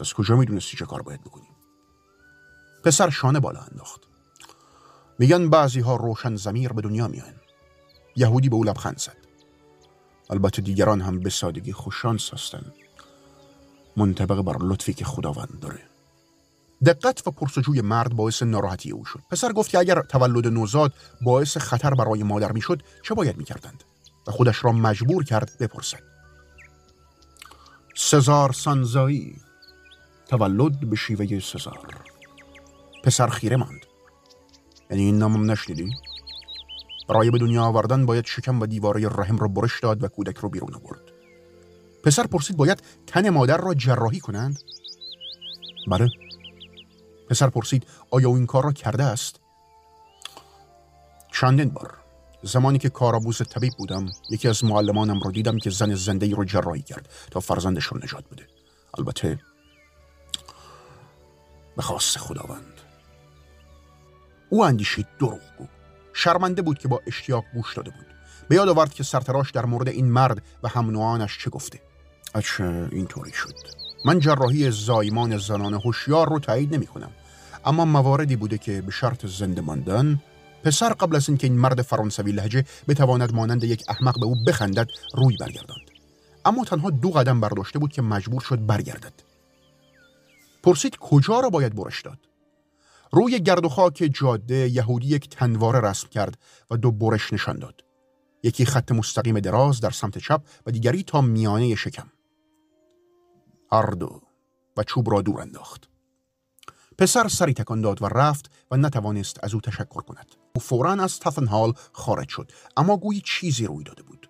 از 0.00 0.14
کجا 0.14 0.36
می‌دونستی 0.36 0.76
چه 0.76 0.86
کار 0.86 1.02
باید 1.02 1.20
بکنیم؟ 1.20 1.56
پسر 2.84 3.10
شانه 3.10 3.40
بالا 3.40 3.60
انداخت. 3.60 4.00
میگن 5.18 5.50
بعضی 5.50 5.80
ها 5.80 5.96
روشن 5.96 6.36
زمیر 6.36 6.72
به 6.72 6.82
دنیا 6.82 7.08
میان. 7.08 7.34
یهودی 8.16 8.48
به 8.48 8.56
او 8.56 8.64
لبخند 8.64 8.98
زد. 8.98 9.16
البته 10.30 10.62
دیگران 10.62 11.00
هم 11.00 11.20
به 11.20 11.30
سادگی 11.30 11.72
خوششانس 11.72 12.34
هستند. 12.34 12.72
منطبق 13.96 14.40
بر 14.40 14.56
لطفی 14.60 14.94
که 14.94 15.04
خداوند 15.04 15.58
داره. 15.60 15.80
دقت 16.86 17.26
و 17.26 17.30
پرسجوی 17.30 17.80
مرد 17.80 18.16
باعث 18.16 18.42
ناراحتی 18.42 18.90
او 18.90 19.04
شد. 19.04 19.20
پسر 19.30 19.52
گفت 19.52 19.70
که 19.70 19.78
اگر 19.78 20.02
تولد 20.02 20.46
نوزاد 20.46 20.92
باعث 21.22 21.56
خطر 21.56 21.94
برای 21.94 22.22
مادر 22.22 22.52
می‌شد 22.52 22.82
چه 23.02 23.14
باید 23.14 23.36
می‌کردند؟ 23.36 23.84
و 24.26 24.30
خودش 24.30 24.64
را 24.64 24.72
مجبور 24.72 25.24
کرد 25.24 25.52
بپرسد. 25.60 26.00
سزار 27.96 28.52
سانزایی. 28.52 29.36
تولد 30.28 30.90
به 30.90 30.96
شیوه 30.96 31.40
سزار. 31.40 32.04
پسر 33.04 33.26
خیره 33.26 33.56
ماند. 33.56 33.86
یعنی 34.90 35.02
این 35.02 35.18
نامم 35.18 35.50
نشنیدی؟ 35.50 35.90
برای 37.08 37.30
به 37.30 37.38
دنیا 37.38 37.64
آوردن 37.64 38.06
باید 38.06 38.26
شکم 38.26 38.60
و 38.60 38.66
دیواره 38.66 39.08
رحم 39.08 39.38
را 39.38 39.48
برش 39.48 39.80
داد 39.80 40.04
و 40.04 40.08
کودک 40.08 40.36
رو 40.36 40.48
بیرون 40.48 40.74
آورد. 40.74 41.05
پسر 42.04 42.26
پرسید 42.26 42.56
باید 42.56 42.82
تن 43.06 43.30
مادر 43.30 43.56
را 43.56 43.74
جراحی 43.74 44.20
کنند؟ 44.20 44.58
بله. 45.90 46.08
پسر 47.30 47.50
پرسید 47.50 47.86
آیا 48.10 48.28
او 48.28 48.34
این 48.34 48.46
کار 48.46 48.64
را 48.64 48.72
کرده 48.72 49.04
است؟ 49.04 49.40
چندین 51.32 51.68
بار. 51.68 51.94
زمانی 52.42 52.78
که 52.78 52.88
کارآموز 52.88 53.38
طبیب 53.38 53.72
بودم 53.78 54.06
یکی 54.30 54.48
از 54.48 54.64
معلمانم 54.64 55.20
رو 55.20 55.32
دیدم 55.32 55.58
که 55.58 55.70
زن 55.70 55.94
زنده 55.94 56.26
ای 56.26 56.32
رو 56.32 56.44
جراحی 56.44 56.82
کرد 56.82 57.08
تا 57.30 57.40
فرزندش 57.40 57.84
رو 57.84 57.98
نجات 57.98 58.24
بده. 58.32 58.46
البته 58.98 59.38
به 61.76 61.82
خواست 61.82 62.18
خداوند. 62.18 62.80
او 64.50 64.64
اندیشید 64.64 65.06
گو 65.20 65.38
شرمنده 66.12 66.62
بود 66.62 66.78
که 66.78 66.88
با 66.88 67.02
اشتیاق 67.06 67.44
گوش 67.54 67.76
داده 67.76 67.90
بود. 67.90 68.15
به 68.48 68.54
یاد 68.54 68.68
آورد 68.68 68.94
که 68.94 69.02
سرتراش 69.02 69.50
در 69.50 69.66
مورد 69.66 69.88
این 69.88 70.06
مرد 70.10 70.42
و 70.62 70.68
هم 70.68 71.26
چه 71.26 71.50
گفته. 71.50 71.80
اچه 72.34 72.88
اینطوری 72.92 73.32
شد. 73.32 73.54
من 74.04 74.18
جراحی 74.18 74.70
زایمان 74.70 75.38
زنان 75.38 75.74
هوشیار 75.74 76.28
رو 76.28 76.38
تایید 76.38 76.74
نمی 76.74 76.86
کنم 76.86 77.10
اما 77.64 77.84
مواردی 77.84 78.36
بوده 78.36 78.58
که 78.58 78.82
به 78.82 78.92
شرط 78.92 79.26
زنده 79.26 79.60
ماندن 79.60 80.22
پسر 80.64 80.92
قبل 80.92 81.16
از 81.16 81.28
اینکه 81.28 81.46
این 81.46 81.58
مرد 81.58 81.82
فرانسوی 81.82 82.32
لهجه 82.32 82.64
بتواند 82.88 83.34
مانند 83.34 83.64
یک 83.64 83.84
احمق 83.88 84.20
به 84.20 84.26
او 84.26 84.34
بخندد 84.46 84.88
روی 85.14 85.36
برگرداند. 85.40 85.90
اما 86.44 86.64
تنها 86.64 86.90
دو 86.90 87.10
قدم 87.10 87.40
برداشته 87.40 87.78
بود 87.78 87.92
که 87.92 88.02
مجبور 88.02 88.40
شد 88.40 88.66
برگردد. 88.66 89.12
پرسید 90.62 90.96
کجا 90.96 91.40
را 91.40 91.50
باید 91.50 91.74
برش 91.74 92.02
داد؟ 92.02 92.18
روی 93.12 93.40
گرد 93.40 93.64
و 93.64 93.68
خاک 93.68 94.10
جاده 94.12 94.68
یهودی 94.68 95.06
یک 95.06 95.28
تنواره 95.28 95.80
رسم 95.80 96.08
کرد 96.08 96.38
و 96.70 96.76
دو 96.76 96.90
برش 96.90 97.32
نشان 97.32 97.58
داد. 97.58 97.85
یکی 98.46 98.66
خط 98.66 98.92
مستقیم 98.92 99.40
دراز 99.40 99.80
در 99.80 99.90
سمت 99.90 100.18
چپ 100.18 100.42
و 100.66 100.70
دیگری 100.70 101.02
تا 101.02 101.20
میانه 101.20 101.74
شکم. 101.74 102.08
هر 103.72 103.90
دو 103.90 104.20
و 104.76 104.82
چوب 104.82 105.10
را 105.10 105.22
دور 105.22 105.40
انداخت. 105.40 105.88
پسر 106.98 107.28
سری 107.28 107.54
تکان 107.54 107.80
داد 107.80 108.02
و 108.02 108.06
رفت 108.06 108.50
و 108.70 108.76
نتوانست 108.76 109.44
از 109.44 109.54
او 109.54 109.60
تشکر 109.60 110.02
کند. 110.02 110.26
او 110.54 110.60
فورا 110.60 110.92
از 110.92 111.20
تفنهال 111.20 111.72
خارج 111.92 112.28
شد 112.28 112.52
اما 112.76 112.96
گویی 112.96 113.22
چیزی 113.24 113.66
روی 113.66 113.84
داده 113.84 114.02
بود. 114.02 114.28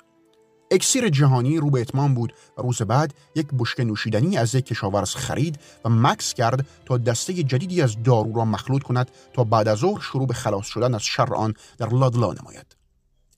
اکسیر 0.70 1.09
جهانی 1.09 1.59
رو 1.59 1.70
به 1.70 1.81
اتمام 1.81 2.14
بود 2.14 2.33
و 2.59 2.62
روز 2.62 2.83
بعد 2.83 3.14
یک 3.35 3.46
بشکه 3.59 3.85
نوشیدنی 3.85 4.37
از 4.37 4.55
یک 4.55 4.66
کشاورز 4.66 5.14
خرید 5.14 5.59
و 5.85 5.88
مکس 5.88 6.35
کرد 6.35 6.66
تا 6.87 6.98
دسته 6.98 7.33
جدیدی 7.33 7.83
از 7.83 8.02
دارو 8.02 8.33
را 8.33 8.44
مخلوط 8.44 8.83
کند 8.83 9.11
تا 9.33 9.44
بعد 9.44 9.68
از 9.68 9.79
ظهر 9.79 10.00
شروع 10.00 10.26
به 10.26 10.35
خلاص 10.35 10.66
شدن 10.66 10.94
از 10.94 11.02
شر 11.02 11.35
آن 11.35 11.55
در 11.79 11.88
لادلا 11.88 12.33
نماید. 12.33 12.76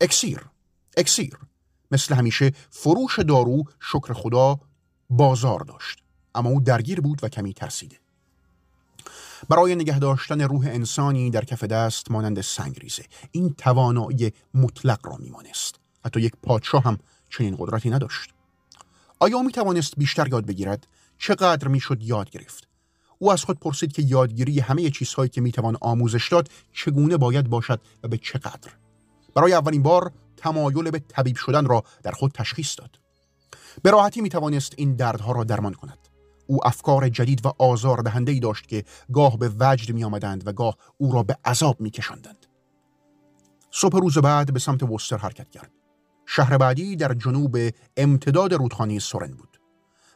اکسیر 0.00 0.40
اکسیر. 0.98 1.38
مثل 1.90 2.14
همیشه 2.14 2.52
فروش 2.70 3.18
دارو 3.18 3.64
شکر 3.80 4.12
خدا 4.12 4.60
بازار 5.10 5.60
داشت. 5.60 5.98
اما 6.34 6.50
او 6.50 6.60
درگیر 6.60 7.00
بود 7.00 7.24
و 7.24 7.28
کمی 7.28 7.54
ترسیده. 7.54 7.96
برای 9.48 9.74
نگه 9.74 9.98
داشتن 9.98 10.40
روح 10.40 10.66
انسانی 10.66 11.30
در 11.30 11.44
کف 11.44 11.64
دست 11.64 12.10
مانند 12.10 12.40
سنگریزه. 12.40 13.04
این 13.30 13.54
توانایی 13.54 14.32
مطلق 14.54 15.06
را 15.06 15.16
میمانست. 15.16 15.74
حتی 16.04 16.20
یک 16.20 16.32
پادشاه 16.42 16.82
هم 16.82 16.98
چنین 17.30 17.56
قدرتی 17.58 17.90
نداشت. 17.90 18.30
آیا 19.18 19.42
می 19.42 19.52
توانست 19.52 19.94
بیشتر 19.96 20.28
یاد 20.28 20.46
بگیرد؟ 20.46 20.86
چقدر 21.18 21.68
می‌شد 21.68 22.02
یاد 22.02 22.30
گرفت؟ 22.30 22.68
او 23.18 23.32
از 23.32 23.44
خود 23.44 23.60
پرسید 23.60 23.92
که 23.92 24.02
یادگیری 24.02 24.60
همه 24.60 24.90
چیزهایی 24.90 25.28
که 25.28 25.40
می‌توان 25.40 25.76
آموزش 25.80 26.28
داد 26.28 26.50
چگونه 26.72 27.16
باید 27.16 27.48
باشد 27.48 27.80
و 28.02 28.08
به 28.08 28.18
چقدر. 28.18 28.70
برای 29.34 29.52
اولین 29.52 29.82
بار 29.82 30.12
تمایل 30.38 30.90
به 30.90 30.98
طبیب 30.98 31.36
شدن 31.36 31.66
را 31.66 31.84
در 32.02 32.12
خود 32.12 32.32
تشخیص 32.32 32.74
داد 32.78 32.98
به 33.82 33.90
راحتی 33.90 34.20
می 34.20 34.28
توانست 34.28 34.72
این 34.76 34.96
دردها 34.96 35.32
را 35.32 35.44
درمان 35.44 35.74
کند 35.74 35.98
او 36.46 36.66
افکار 36.66 37.08
جدید 37.08 37.46
و 37.46 37.52
آزار 37.58 37.98
دهنده 37.98 38.32
ای 38.32 38.40
داشت 38.40 38.66
که 38.66 38.84
گاه 39.12 39.38
به 39.38 39.50
وجد 39.60 39.94
می 39.94 40.04
آمدند 40.04 40.46
و 40.46 40.52
گاه 40.52 40.76
او 40.96 41.12
را 41.12 41.22
به 41.22 41.36
عذاب 41.44 41.80
می 41.80 41.90
کشندند. 41.90 42.46
صبح 43.70 43.98
روز 43.98 44.18
بعد 44.18 44.52
به 44.52 44.58
سمت 44.58 44.82
وستر 44.82 45.16
حرکت 45.16 45.50
کرد. 45.50 45.70
شهر 46.26 46.58
بعدی 46.58 46.96
در 46.96 47.14
جنوب 47.14 47.56
امتداد 47.96 48.54
رودخانه 48.54 48.98
سورن 48.98 49.32
بود. 49.32 49.60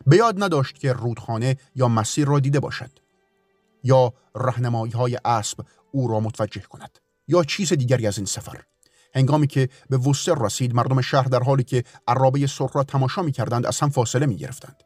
به 0.07 0.17
یاد 0.17 0.43
نداشت 0.43 0.79
که 0.79 0.93
رودخانه 0.93 1.57
یا 1.75 1.89
مسیر 1.89 2.29
را 2.29 2.41
دیده 2.41 2.61
باشد 2.61 2.91
یا 3.85 4.13
رهنمایی 4.35 4.93
های 4.93 5.19
اسب 5.25 5.65
او 5.93 6.09
را 6.09 6.21
متوجه 6.21 6.61
کند 6.61 6.99
یا 7.29 7.45
چیز 7.45 7.73
دیگری 7.73 8.07
از 8.07 8.19
این 8.19 8.27
سفر. 8.27 8.63
هنگامی 9.15 9.47
که 9.47 9.69
به 9.91 9.97
وستر 9.97 10.35
رسید 10.35 10.75
مردم 10.75 11.01
شهر 11.01 11.29
در 11.29 11.43
حالی 11.43 11.65
که 11.65 11.85
عرابه 12.09 12.47
سرخ 12.47 12.77
را 12.77 12.85
تماشا 12.85 13.23
می 13.23 13.33
کردند 13.33 13.67
از 13.67 13.81
هم 13.81 13.91
فاصله 13.91 14.27
می 14.27 14.37
گرفتند. 14.37 14.83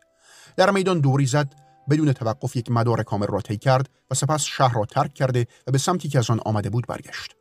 در 0.57 0.71
میدان 0.71 1.01
دوری 1.01 1.27
زد 1.27 1.55
بدون 1.91 2.13
توقف 2.13 2.57
یک 2.57 2.71
مدار 2.71 3.03
کامل 3.03 3.27
را 3.27 3.41
طی 3.41 3.57
کرد 3.57 3.89
و 4.11 4.15
سپس 4.15 4.43
شهر 4.43 4.75
را 4.75 4.85
ترک 4.85 5.15
کرده 5.15 5.47
و 5.67 5.73
به 5.73 5.79
سمتی 5.79 6.09
که 6.09 6.19
از 6.19 6.31
آن 6.31 6.41
آمده 6.45 6.71
بود 6.71 6.87
برگشت 6.87 7.37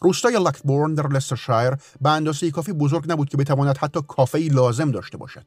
روستای 0.00 0.38
لکتبورن 0.44 0.94
در 0.94 1.06
لسترشایر 1.06 1.74
به 2.00 2.10
اندازه 2.10 2.50
کافی 2.50 2.72
بزرگ 2.72 3.12
نبود 3.12 3.28
که 3.28 3.36
بتواند 3.36 3.78
حتی 3.78 4.00
کافه 4.08 4.38
لازم 4.38 4.90
داشته 4.90 5.16
باشد 5.18 5.46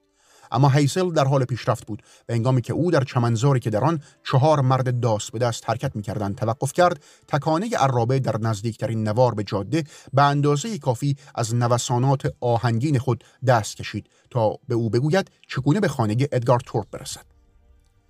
اما 0.51 0.69
هیسل 0.69 1.11
در 1.11 1.25
حال 1.25 1.45
پیشرفت 1.45 1.87
بود 1.87 2.03
و 2.29 2.33
هنگامی 2.33 2.61
که 2.61 2.73
او 2.73 2.91
در 2.91 3.03
چمنزاری 3.03 3.59
که 3.59 3.69
در 3.69 3.83
آن 3.83 4.01
چهار 4.23 4.61
مرد 4.61 4.99
داس 4.99 5.31
به 5.31 5.39
دست 5.39 5.69
حرکت 5.69 5.95
می‌کردند 5.95 6.35
توقف 6.35 6.73
کرد 6.73 7.03
تکانه 7.27 7.69
عرابه 7.77 8.19
در 8.19 8.37
نزدیکترین 8.37 9.07
نوار 9.07 9.33
به 9.33 9.43
جاده 9.43 9.83
به 10.13 10.21
اندازه 10.21 10.77
کافی 10.77 11.15
از 11.35 11.55
نوسانات 11.55 12.33
آهنگین 12.41 12.99
خود 12.99 13.23
دست 13.47 13.77
کشید 13.77 14.09
تا 14.29 14.55
به 14.67 14.75
او 14.75 14.89
بگوید 14.89 15.31
چگونه 15.47 15.79
به 15.79 15.87
خانه 15.87 16.17
ادگار 16.31 16.59
تورپ 16.59 16.87
برسد. 16.91 17.25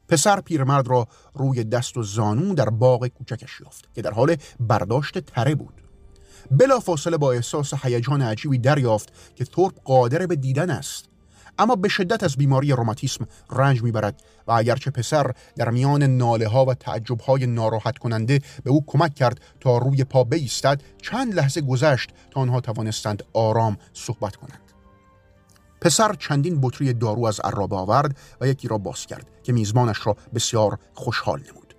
پسر 0.08 0.42
پیرمرد 0.42 0.88
را 0.88 1.08
روی 1.34 1.64
دست 1.64 1.98
و 1.98 2.04
زانو 2.04 2.56
در 2.56 2.70
باغ 2.70 3.08
کوچکش 3.08 3.62
یافت 3.62 3.94
که 3.96 4.02
در 4.02 4.12
حال 4.12 4.36
برداشت 4.60 5.20
تره 5.20 5.56
بود. 5.56 5.82
بلا 6.52 6.80
فاصله 6.80 7.18
با 7.18 7.32
احساس 7.32 7.74
هیجان 7.84 8.22
عجیبی 8.22 8.58
دریافت 8.58 9.36
که 9.36 9.46
تورپ 9.46 9.84
قادر 9.84 10.26
به 10.26 10.36
دیدن 10.36 10.70
است. 10.70 11.10
اما 11.60 11.76
به 11.76 11.90
شدت 11.90 12.24
از 12.24 12.36
بیماری 12.36 12.72
روماتیسم 12.72 13.28
رنج 13.52 13.84
می‌برد 13.84 14.22
و 14.48 14.52
اگرچه 14.52 14.92
پسر 14.92 15.32
در 15.56 15.70
میان 15.70 16.04
ناله 16.04 16.48
ها 16.48 16.66
و 16.66 16.74
تعجب 16.74 17.20
های 17.20 17.46
ناراحت 17.46 17.98
کننده 17.98 18.42
به 18.64 18.70
او 18.70 18.84
کمک 18.88 19.16
کرد 19.16 19.42
تا 19.60 19.78
روی 19.78 20.04
پا 20.04 20.24
بایستد 20.24 20.82
چند 21.02 21.34
لحظه 21.34 21.62
گذشت 21.62 22.10
تا 22.32 22.42
آنها 22.42 22.62
توانستند 22.62 23.24
آرام 23.34 23.78
صحبت 23.94 24.36
کنند. 24.36 24.62
پسر 25.82 26.14
چندین 26.14 26.62
بطری 26.62 26.94
دارو 26.94 27.26
از 27.26 27.40
عرابه 27.40 27.76
آورد 27.76 28.18
و 28.42 28.48
یکی 28.48 28.68
را 28.68 28.78
باز 28.78 29.06
کرد 29.06 29.28
که 29.44 29.54
میزبانش 29.54 30.08
را 30.08 30.16
بسیار 30.36 30.78
خوشحال 30.94 31.40
نمود. 31.40 31.74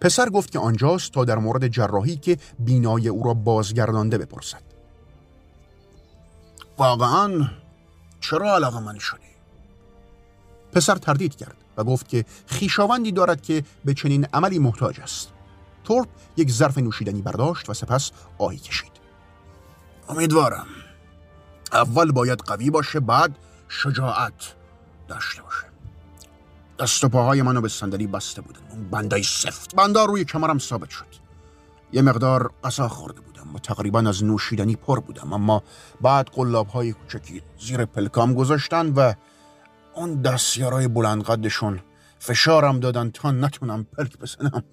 پسر 0.00 0.28
گفت 0.28 0.50
که 0.50 0.58
آنجاست 0.58 1.12
تا 1.12 1.24
در 1.24 1.38
مورد 1.38 1.68
جراحی 1.68 2.16
که 2.16 2.38
بینای 2.58 3.08
او 3.08 3.22
را 3.22 3.34
بازگردانده 3.34 4.18
بپرسد. 4.18 4.62
واقعا 6.78 7.48
چرا 8.20 8.54
علاقه 8.54 8.80
من 8.80 8.98
شدی؟ 8.98 9.28
پسر 10.72 10.94
تردید 10.94 11.36
کرد 11.36 11.56
و 11.76 11.84
گفت 11.84 12.08
که 12.08 12.24
خیشاوندی 12.46 13.12
دارد 13.12 13.42
که 13.42 13.64
به 13.84 13.94
چنین 13.94 14.24
عملی 14.32 14.58
محتاج 14.58 15.00
است. 15.00 15.32
تورپ 15.84 16.08
یک 16.36 16.50
ظرف 16.50 16.78
نوشیدنی 16.78 17.22
برداشت 17.22 17.70
و 17.70 17.74
سپس 17.74 18.10
آهی 18.38 18.58
کشید. 18.58 18.92
امیدوارم. 20.08 20.66
اول 21.72 22.12
باید 22.12 22.38
قوی 22.38 22.70
باشه 22.70 23.00
بعد 23.00 23.38
شجاعت 23.68 24.54
داشته 25.08 25.42
باشه. 25.42 25.64
دست 26.78 27.04
و 27.04 27.08
پاهای 27.08 27.42
منو 27.42 27.60
به 27.60 27.68
صندلی 27.68 28.06
بسته 28.06 28.42
بودن. 28.42 28.60
اون 28.70 28.90
بندای 28.90 29.22
سفت. 29.22 29.74
بندا 29.74 30.04
روی 30.04 30.24
کمرم 30.24 30.58
ثابت 30.58 30.90
شد. 30.90 31.27
یه 31.92 32.02
مقدار 32.02 32.52
قصا 32.64 32.88
خورده 32.88 33.20
بودم 33.20 33.54
و 33.54 33.58
تقریبا 33.58 33.98
از 33.98 34.24
نوشیدنی 34.24 34.76
پر 34.76 35.00
بودم 35.00 35.32
اما 35.32 35.62
بعد 36.00 36.28
قلاب 36.28 36.66
های 36.66 36.92
کوچکی 36.92 37.42
زیر 37.58 37.84
پلکام 37.84 38.34
گذاشتن 38.34 38.92
و 38.92 39.12
اون 39.94 40.22
دستیارای 40.22 40.88
بلند 40.88 41.22
قدشون 41.22 41.80
فشارم 42.18 42.80
دادن 42.80 43.10
تا 43.10 43.30
نتونم 43.30 43.84
پلک 43.84 44.18
بزنم. 44.18 44.64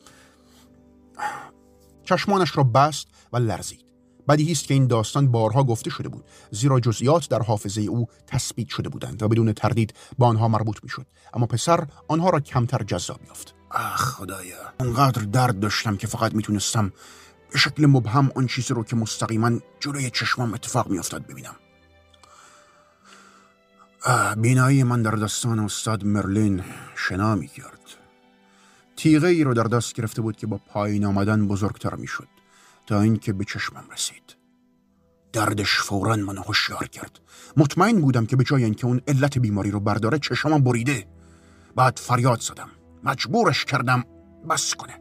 چشمانش 2.04 2.58
را 2.58 2.64
بست 2.64 3.08
و 3.34 3.38
لرزید. 3.38 3.86
بدیهی 4.28 4.52
است 4.52 4.68
که 4.68 4.74
این 4.74 4.88
داستان 4.88 5.32
بارها 5.32 5.64
گفته 5.64 5.90
شده 5.90 6.10
بود 6.10 6.26
زیرا 6.52 6.80
جزئیات 6.80 7.30
در 7.30 7.42
حافظه 7.42 7.82
او 7.82 8.08
تثبیت 8.28 8.68
شده 8.68 8.90
بودند 8.90 9.24
و 9.24 9.28
بدون 9.28 9.54
تردید 9.54 9.94
با 10.18 10.28
آنها 10.28 10.48
مربوط 10.48 10.84
می‌شد. 10.84 11.06
اما 11.34 11.46
پسر 11.46 11.88
آنها 12.08 12.30
را 12.30 12.40
کمتر 12.40 12.84
جذاب 12.84 13.20
یافت. 13.28 13.55
آخ 13.76 14.12
خدایا. 14.12 14.74
اونقدر 14.80 15.22
درد 15.22 15.60
داشتم 15.60 15.98
که 15.98 16.08
فقط 16.08 16.34
می‌تونستم 16.36 16.94
به 17.52 17.58
شکل 17.58 17.86
مبهم 17.86 18.32
آن 18.36 18.48
چیزی 18.48 18.74
رو 18.74 18.84
که 18.84 18.96
مستقیما 18.96 19.52
جلوی 19.80 20.10
چشمام 20.10 20.54
اتفاق 20.54 20.90
میافتاد 20.90 21.28
ببینم. 21.28 21.56
بینایی 24.38 24.84
من 24.84 25.02
در 25.02 25.12
دستان 25.12 25.60
استاد 25.60 26.04
مرلین 26.04 26.64
شنا 26.96 27.36
می 27.36 27.48
کرد 27.48 27.80
تیغه 28.96 29.28
ای 29.28 29.44
رو 29.44 29.54
در 29.54 29.64
دست 29.64 29.94
گرفته 29.94 30.22
بود 30.22 30.38
که 30.38 30.48
با 30.48 30.58
پایین 30.58 31.06
آمدن 31.06 31.48
بزرگتر 31.48 31.96
می 31.96 32.08
شد 32.08 32.28
تا 32.88 33.02
اینکه 33.02 33.34
به 33.34 33.46
چشمم 33.46 33.84
رسید. 33.94 34.36
دردش 35.34 35.78
فورا 35.78 36.16
منو 36.16 36.42
هوشیار 36.42 36.88
کرد. 36.88 37.20
مطمئن 37.58 38.02
بودم 38.02 38.26
که 38.26 38.36
به 38.36 38.44
جای 38.44 38.64
اینکه 38.64 38.88
اون 38.88 39.02
علت 39.08 39.38
بیماری 39.38 39.72
رو 39.72 39.80
برداره 39.80 40.20
چشمم 40.20 40.64
بریده. 40.64 41.08
بعد 41.76 42.00
فریاد 42.00 42.40
زدم. 42.42 42.70
مجبورش 43.06 43.66
کردم 43.66 44.04
بس 44.50 44.76
کنه. 44.76 45.00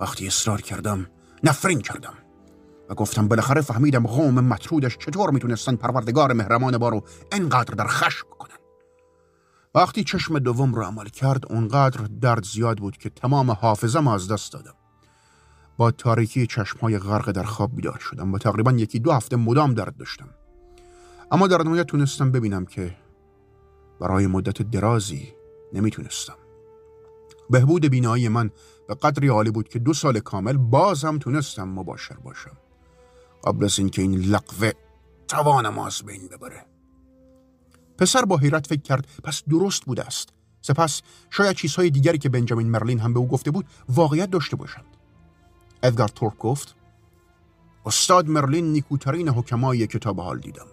وقتی 0.00 0.26
اصرار 0.26 0.60
کردم 0.60 1.06
نفرین 1.44 1.80
کردم 1.80 2.14
و 2.88 2.94
گفتم 2.94 3.28
بالاخره 3.28 3.60
فهمیدم 3.60 4.06
قوم 4.06 4.34
مطرودش 4.34 4.98
چطور 4.98 5.30
می‌تونستن 5.30 5.76
پروردگار 5.76 6.32
مهرمان 6.32 6.78
بارو 6.78 7.04
انقدر 7.32 7.74
در 7.74 7.86
خشم 7.86 8.26
کنن. 8.38 8.56
وقتی 9.74 10.04
چشم 10.04 10.38
دوم 10.38 10.74
رو 10.74 10.82
عمل 10.82 11.08
کرد 11.08 11.52
اونقدر 11.52 12.00
درد 12.20 12.44
زیاد 12.44 12.78
بود 12.78 12.96
که 12.96 13.10
تمام 13.10 13.50
حافظم 13.50 14.08
از 14.08 14.28
دست 14.28 14.52
دادم. 14.52 14.74
با 15.76 15.90
تاریکی 15.90 16.46
چشمهای 16.46 16.98
غرق 16.98 17.30
در 17.30 17.42
خواب 17.42 17.76
بیدار 17.76 17.98
شدم 17.98 18.32
و 18.32 18.38
تقریبا 18.38 18.72
یکی 18.72 18.98
دو 18.98 19.12
هفته 19.12 19.36
مدام 19.36 19.74
درد 19.74 19.96
داشتم. 19.96 20.28
اما 21.30 21.46
در 21.46 21.62
نهایت 21.62 21.86
تونستم 21.86 22.32
ببینم 22.32 22.66
که 22.66 22.96
برای 24.00 24.26
مدت 24.26 24.62
درازی 24.62 25.32
نمی‌تونستم. 25.72 26.34
بهبود 27.50 27.84
بینایی 27.86 28.28
من 28.28 28.50
به 28.88 28.94
قدری 28.94 29.28
عالی 29.28 29.50
بود 29.50 29.68
که 29.68 29.78
دو 29.78 29.94
سال 29.94 30.20
کامل 30.20 30.56
باز 30.56 31.04
هم 31.04 31.18
تونستم 31.18 31.68
مباشر 31.68 32.14
باشم. 32.14 32.56
قبل 33.44 33.64
از 33.64 33.78
اینکه 33.78 34.02
این 34.02 34.14
لقوه 34.14 34.70
توانم 35.28 35.78
از 35.78 36.02
بین 36.02 36.28
ببره. 36.28 36.66
پسر 37.98 38.24
با 38.24 38.36
حیرت 38.36 38.66
فکر 38.66 38.82
کرد 38.82 39.06
پس 39.24 39.42
درست 39.48 39.84
بوده 39.84 40.06
است. 40.06 40.28
سپس 40.60 41.02
شاید 41.30 41.56
چیزهای 41.56 41.90
دیگری 41.90 42.18
که 42.18 42.28
بنجامین 42.28 42.70
مرلین 42.70 43.00
هم 43.00 43.12
به 43.12 43.20
او 43.20 43.28
گفته 43.28 43.50
بود 43.50 43.66
واقعیت 43.88 44.30
داشته 44.30 44.56
باشند. 44.56 44.96
ادگار 45.82 46.08
تورپ 46.08 46.38
گفت 46.38 46.76
استاد 47.86 48.28
مرلین 48.28 48.72
نیکوترین 48.72 49.42
تا 50.00 50.12
به 50.12 50.22
حال 50.22 50.38
دیدم. 50.38 50.66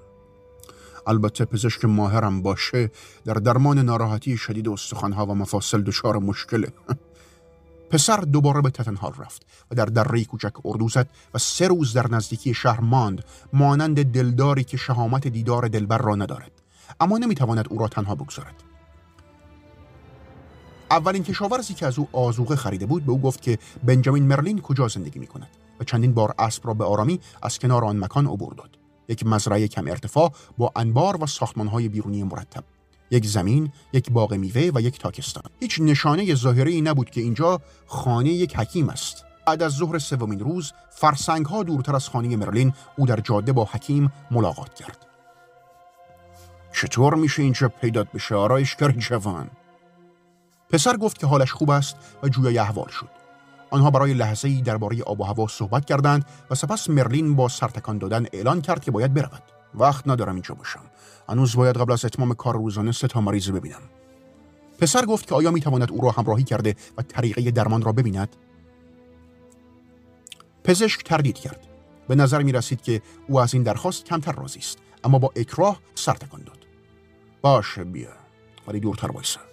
البته 1.07 1.45
پزشک 1.45 1.85
ماهرم 1.85 2.41
باشه 2.41 2.91
در 3.25 3.33
درمان 3.33 3.79
ناراحتی 3.79 4.37
شدید 4.37 4.69
استخوانها 4.69 5.25
و 5.25 5.35
مفاصل 5.35 5.81
دچار 5.81 6.17
مشکله. 6.17 6.73
پسر 7.89 8.17
دوباره 8.17 8.61
به 8.61 8.69
تتنهال 8.69 9.13
رفت 9.19 9.45
و 9.71 9.75
در 9.75 9.85
دره 9.85 10.25
کوچک 10.25 10.65
اردو 10.65 10.89
زد 10.89 11.09
و 11.33 11.37
سه 11.37 11.67
روز 11.67 11.93
در 11.93 12.11
نزدیکی 12.11 12.53
شهر 12.53 12.81
ماند 12.81 13.23
مانند 13.53 14.11
دلداری 14.11 14.63
که 14.63 14.77
شهامت 14.77 15.27
دیدار 15.27 15.67
دلبر 15.67 15.97
را 15.97 16.15
ندارد. 16.15 16.51
اما 16.99 17.17
نمی‌تواند 17.17 17.65
او 17.69 17.77
را 17.77 17.87
تنها 17.87 18.15
بگذارد. 18.15 18.63
اولین 20.91 21.23
کشاورزی 21.23 21.73
که 21.73 21.85
از 21.85 21.99
او 21.99 22.07
آزوقه 22.11 22.55
خریده 22.55 22.85
بود 22.85 23.05
به 23.05 23.11
او 23.11 23.21
گفت 23.21 23.41
که 23.41 23.57
بنجامین 23.83 24.23
مرلین 24.23 24.61
کجا 24.61 24.87
زندگی 24.87 25.19
می 25.19 25.27
کند 25.27 25.49
و 25.79 25.83
چندین 25.83 26.13
بار 26.13 26.35
اسب 26.39 26.67
را 26.67 26.73
به 26.73 26.83
آرامی 26.83 27.19
از 27.41 27.59
کنار 27.59 27.85
آن 27.85 27.99
مکان 27.99 28.27
عبور 28.27 28.53
داد. 28.53 28.78
یک 29.09 29.25
مزرعه 29.25 29.67
کم 29.67 29.87
ارتفاع 29.87 30.31
با 30.57 30.71
انبار 30.75 31.23
و 31.23 31.27
ساختمانهای 31.27 31.89
بیرونی 31.89 32.23
مرتب 32.23 32.63
یک 33.11 33.25
زمین، 33.25 33.71
یک 33.93 34.11
باغ 34.11 34.33
میوه 34.33 34.71
و 34.75 34.81
یک 34.81 34.99
تاکستان. 34.99 35.43
هیچ 35.59 35.79
نشانه 35.81 36.35
ظاهری 36.35 36.81
نبود 36.81 37.09
که 37.09 37.21
اینجا 37.21 37.61
خانه 37.87 38.29
یک 38.29 38.55
حکیم 38.57 38.89
است. 38.89 39.25
بعد 39.47 39.63
از 39.63 39.71
ظهر 39.71 39.99
سومین 39.99 40.39
روز، 40.39 40.73
فرسنگ 40.89 41.45
ها 41.45 41.63
دورتر 41.63 41.95
از 41.95 42.09
خانه 42.09 42.35
مرلین 42.35 42.73
او 42.97 43.05
در 43.05 43.19
جاده 43.19 43.53
با 43.53 43.65
حکیم 43.71 44.11
ملاقات 44.31 44.73
کرد. 44.73 45.05
چطور 46.73 47.15
میشه 47.15 47.43
اینجا 47.43 47.69
پیدات 47.69 48.11
بشه 48.11 48.35
آرایشگر 48.35 48.91
جوان؟ 48.91 49.49
پسر 50.69 50.97
گفت 50.97 51.17
که 51.17 51.27
حالش 51.27 51.51
خوب 51.51 51.69
است 51.69 51.95
و 52.23 52.29
جویای 52.29 52.57
احوال 52.57 52.87
شد. 52.87 53.18
آنها 53.71 53.91
برای 53.91 54.13
لحظه 54.13 54.47
ای 54.47 54.61
درباره 54.61 55.03
آب 55.03 55.21
و 55.21 55.23
هوا 55.23 55.47
صحبت 55.47 55.85
کردند 55.85 56.25
و 56.49 56.55
سپس 56.55 56.89
مرلین 56.89 57.35
با 57.35 57.47
سرتکان 57.47 57.97
دادن 57.97 58.25
اعلان 58.33 58.61
کرد 58.61 58.83
که 58.83 58.91
باید 58.91 59.13
برود. 59.13 59.43
وقت 59.73 60.07
ندارم 60.07 60.33
اینجا 60.33 60.55
باشم. 60.55 60.83
هنوز 61.29 61.55
باید 61.55 61.77
قبل 61.77 61.91
از 61.91 62.05
اتمام 62.05 62.33
کار 62.33 62.55
روزانه 62.55 62.91
سه 62.91 63.07
تا 63.07 63.21
مریض 63.21 63.49
ببینم. 63.49 63.81
پسر 64.79 65.05
گفت 65.05 65.27
که 65.27 65.35
آیا 65.35 65.51
می‌تواند 65.51 65.91
او 65.91 66.01
را 66.01 66.11
همراهی 66.11 66.43
کرده 66.43 66.75
و 66.97 67.01
طریقه 67.01 67.51
درمان 67.51 67.81
را 67.81 67.91
ببیند؟ 67.91 68.35
پزشک 70.63 71.03
تردید 71.03 71.35
کرد. 71.35 71.67
به 72.07 72.15
نظر 72.15 72.43
می 72.43 72.51
رسید 72.51 72.81
که 72.81 73.01
او 73.27 73.39
از 73.39 73.53
این 73.53 73.63
درخواست 73.63 74.05
کمتر 74.05 74.31
راضی 74.31 74.59
است 74.59 74.77
اما 75.03 75.19
با 75.19 75.31
اکراه 75.35 75.79
سرتکان 75.95 76.43
داد. 76.43 76.57
باشه 77.41 77.83
بیا 77.83 78.09
ولی 78.67 78.79
دورتر 78.79 79.11
وایسا. 79.11 79.48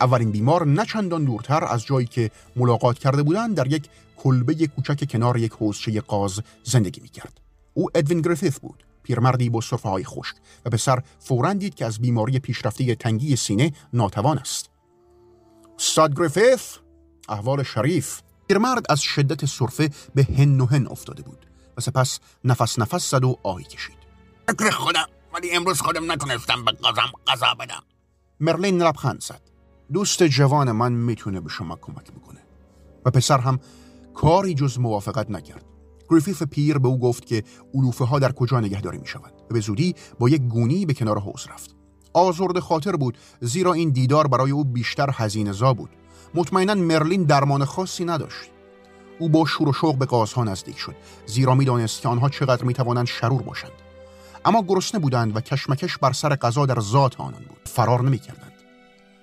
اولین 0.00 0.30
بیمار 0.30 0.66
نه 0.66 0.84
چندان 0.84 1.24
دورتر 1.24 1.64
از 1.64 1.84
جایی 1.84 2.06
که 2.06 2.30
ملاقات 2.56 2.98
کرده 2.98 3.22
بودند 3.22 3.56
در 3.56 3.66
یک 3.66 3.88
کلبه 4.16 4.66
کوچک 4.66 5.10
کنار 5.10 5.36
یک 5.36 5.52
حوزچه 5.52 6.00
قاز 6.00 6.40
زندگی 6.64 7.00
می‌کرد. 7.00 7.40
او 7.74 7.88
ادوین 7.94 8.20
گریفیث 8.20 8.58
بود 8.58 8.84
پیرمردی 9.02 9.50
با 9.50 9.60
صرفه 9.60 9.88
های 9.88 10.04
خشک 10.04 10.36
و 10.64 10.70
پسر 10.70 11.02
فورا 11.18 11.52
دید 11.52 11.74
که 11.74 11.86
از 11.86 11.98
بیماری 11.98 12.38
پیشرفته 12.38 12.94
تنگی 12.94 13.36
سینه 13.36 13.72
ناتوان 13.92 14.38
است. 14.38 14.70
استاد 15.78 16.18
گریفیث 16.18 16.76
احوال 17.28 17.62
شریف 17.62 18.20
پیرمرد 18.48 18.86
از 18.88 19.00
شدت 19.00 19.46
صرفه 19.46 19.90
به 20.14 20.26
هن 20.38 20.60
و 20.60 20.66
هن 20.66 20.86
افتاده 20.86 21.22
بود 21.22 21.46
و 21.76 21.80
سپس 21.80 22.20
نفس 22.44 22.78
نفس 22.78 23.10
زد 23.10 23.24
و 23.24 23.38
آهی 23.42 23.64
کشید. 23.64 23.96
فکر 24.48 24.70
خودم 24.70 25.06
ولی 25.34 25.50
امروز 25.50 25.80
خودم 25.80 26.12
نتونستم 26.12 26.64
به 26.64 26.72
قضم 26.72 27.12
قضا 27.26 27.54
بدم. 27.60 27.82
مرلین 28.40 28.82
لبخند 28.82 29.22
زد. 29.22 29.49
دوست 29.92 30.22
جوان 30.22 30.72
من 30.72 30.92
می‌تونه 30.92 31.40
به 31.40 31.48
شما 31.48 31.76
کمک 31.76 32.12
بکنه. 32.12 32.40
و 33.04 33.10
پسر 33.10 33.38
هم 33.38 33.60
کاری 34.14 34.54
جز 34.54 34.78
موافقت 34.78 35.30
نکرد. 35.30 35.64
گریفیف 36.10 36.42
پیر 36.42 36.78
به 36.78 36.88
او 36.88 36.98
گفت 36.98 37.26
که 37.26 37.44
علوفه 37.74 38.04
ها 38.04 38.18
در 38.18 38.32
کجا 38.32 38.60
نگهداری 38.60 38.98
می 38.98 39.06
شود 39.06 39.32
و 39.50 39.54
به 39.54 39.60
زودی 39.60 39.94
با 40.18 40.28
یک 40.28 40.42
گونی 40.42 40.86
به 40.86 40.94
کنار 40.94 41.18
حوز 41.18 41.46
رفت. 41.52 41.76
آزرد 42.12 42.58
خاطر 42.58 42.96
بود 42.96 43.18
زیرا 43.40 43.72
این 43.72 43.90
دیدار 43.90 44.26
برای 44.26 44.50
او 44.50 44.64
بیشتر 44.64 45.10
هزینه 45.12 45.52
زا 45.52 45.74
بود. 45.74 45.90
مطمئنا 46.34 46.74
مرلین 46.74 47.22
درمان 47.22 47.64
خاصی 47.64 48.04
نداشت. 48.04 48.50
او 49.18 49.28
با 49.28 49.44
شور 49.46 49.68
و 49.68 49.72
شوق 49.72 49.98
به 49.98 50.06
قازها 50.06 50.44
نزدیک 50.44 50.78
شد 50.78 50.96
زیرا 51.26 51.54
می‌دانست 51.54 52.02
که 52.02 52.08
آنها 52.08 52.28
چقدر 52.28 52.64
می 52.64 52.74
توانند 52.74 53.06
شرور 53.06 53.42
باشند. 53.42 53.72
اما 54.44 54.62
گرسنه 54.62 55.00
بودند 55.00 55.36
و 55.36 55.40
کشمکش 55.40 55.98
بر 55.98 56.12
سر 56.12 56.36
غذا 56.36 56.66
در 56.66 56.80
ذات 56.80 57.20
آنان 57.20 57.42
بود. 57.48 57.58
فرار 57.64 58.02
نمی‌کردند. 58.02 58.49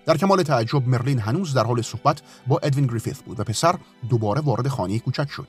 در 0.07 0.17
کمال 0.17 0.43
تعجب 0.43 0.87
مرلین 0.87 1.19
هنوز 1.19 1.53
در 1.53 1.63
حال 1.63 1.81
صحبت 1.81 2.21
با 2.47 2.59
ادوین 2.63 2.87
گریفیث 2.87 3.21
بود 3.21 3.39
و 3.39 3.43
پسر 3.43 3.75
دوباره 4.09 4.41
وارد 4.41 4.67
خانه 4.67 4.99
کوچک 4.99 5.29
شد. 5.29 5.47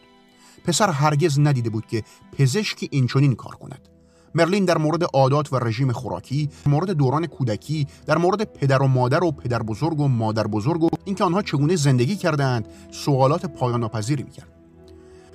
پسر 0.64 0.90
هرگز 0.90 1.38
ندیده 1.40 1.70
بود 1.70 1.86
که 1.86 2.02
پزشکی 2.38 2.88
اینچنین 2.92 3.34
کار 3.34 3.54
کند. 3.54 3.88
مرلین 4.34 4.64
در 4.64 4.78
مورد 4.78 5.04
عادات 5.14 5.52
و 5.52 5.58
رژیم 5.58 5.92
خوراکی 5.92 6.48
مورد 6.66 6.90
دوران 6.90 7.26
کودکی 7.26 7.86
در 8.06 8.18
مورد 8.18 8.42
پدر 8.44 8.82
و 8.82 8.86
مادر 8.86 9.24
و 9.24 9.32
پدر 9.32 9.62
بزرگ 9.62 10.00
و 10.00 10.08
مادر 10.08 10.46
بزرگ 10.46 10.82
و 10.82 10.88
اینکه 11.04 11.24
آنها 11.24 11.42
چگونه 11.42 11.76
زندگی 11.76 12.16
کردند 12.16 12.68
سوالات 12.90 13.46
پایان 13.46 13.80
ناپذیری 13.80 14.22
می‌کرد. 14.22 14.52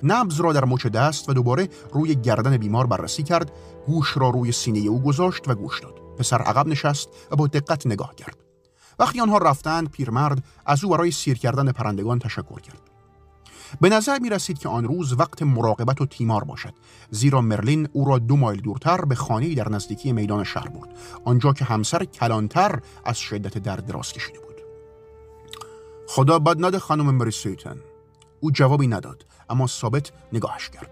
نبز 0.02 0.40
را 0.40 0.52
در 0.52 0.64
مچ 0.64 0.86
دست 0.86 1.28
و 1.28 1.32
دوباره 1.32 1.68
روی 1.92 2.14
گردن 2.14 2.56
بیمار 2.56 2.86
بررسی 2.86 3.22
کرد 3.22 3.52
گوش 3.86 4.16
را 4.16 4.30
روی 4.30 4.52
سینه 4.52 4.78
او 4.78 5.02
گذاشت 5.02 5.48
و 5.48 5.54
گوش 5.54 5.80
داد. 5.80 5.94
پسر 6.18 6.38
عقب 6.38 6.66
نشست 6.66 7.08
و 7.30 7.36
با 7.36 7.46
دقت 7.46 7.86
نگاه 7.86 8.14
کرد. 8.14 8.43
وقتی 8.98 9.20
آنها 9.20 9.38
رفتند 9.38 9.90
پیرمرد 9.90 10.44
از 10.66 10.84
او 10.84 10.90
برای 10.90 11.10
سیر 11.10 11.38
کردن 11.38 11.72
پرندگان 11.72 12.18
تشکر 12.18 12.60
کرد. 12.60 12.94
به 13.80 13.88
نظر 13.88 14.18
می 14.18 14.30
رسید 14.30 14.58
که 14.58 14.68
آن 14.68 14.84
روز 14.84 15.12
وقت 15.12 15.42
مراقبت 15.42 16.00
و 16.00 16.06
تیمار 16.06 16.44
باشد 16.44 16.74
زیرا 17.10 17.40
مرلین 17.40 17.88
او 17.92 18.04
را 18.04 18.18
دو 18.18 18.36
مایل 18.36 18.60
دورتر 18.60 19.04
به 19.04 19.14
خانه 19.14 19.54
در 19.54 19.68
نزدیکی 19.68 20.12
میدان 20.12 20.44
شهر 20.44 20.68
برد 20.68 20.88
آنجا 21.24 21.52
که 21.52 21.64
همسر 21.64 22.04
کلانتر 22.04 22.80
از 23.04 23.18
شدت 23.18 23.58
درد 23.58 23.86
دراز 23.86 24.12
کشیده 24.12 24.38
بود. 24.38 24.54
خدا 26.08 26.38
بد 26.38 26.64
نده 26.64 26.78
خانم 26.78 27.14
مریسیتن 27.14 27.76
او 28.40 28.50
جوابی 28.50 28.86
نداد 28.86 29.26
اما 29.50 29.66
ثابت 29.66 30.12
نگاهش 30.32 30.70
کرد. 30.70 30.90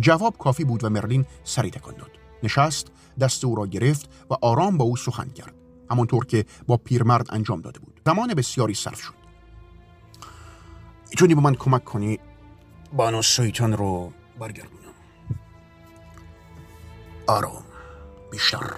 جواب 0.00 0.38
کافی 0.38 0.64
بود 0.64 0.84
و 0.84 0.88
مرلین 0.88 1.26
سری 1.44 1.70
تکان 1.70 1.94
داد. 1.94 2.10
نشست 2.42 2.86
دست 3.20 3.44
او 3.44 3.54
را 3.54 3.66
گرفت 3.66 4.10
و 4.30 4.34
آرام 4.40 4.78
با 4.78 4.84
او 4.84 4.96
سخن 4.96 5.28
کرد. 5.28 5.54
همانطور 5.92 6.26
که 6.26 6.44
با 6.66 6.76
پیرمرد 6.76 7.26
انجام 7.30 7.60
داده 7.60 7.80
بود. 7.80 8.00
زمان 8.06 8.34
بسیاری 8.34 8.74
صرف 8.74 9.00
شد. 9.00 9.14
می‌تونی 11.10 11.34
به 11.34 11.40
من 11.40 11.54
کمک 11.54 11.84
کنی 11.84 12.18
بانو 12.92 13.22
شیطان 13.22 13.72
رو 13.72 14.12
برگردونم. 14.40 14.82
آرام 17.26 17.62
بیشتر. 18.30 18.70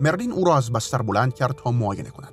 مرلین 0.00 0.32
او 0.32 0.44
را 0.44 0.56
از 0.56 0.72
بستر 0.72 1.02
بلند 1.02 1.34
کرد 1.34 1.52
تا 1.56 1.70
معاینه 1.70 2.10
کند. 2.10 2.32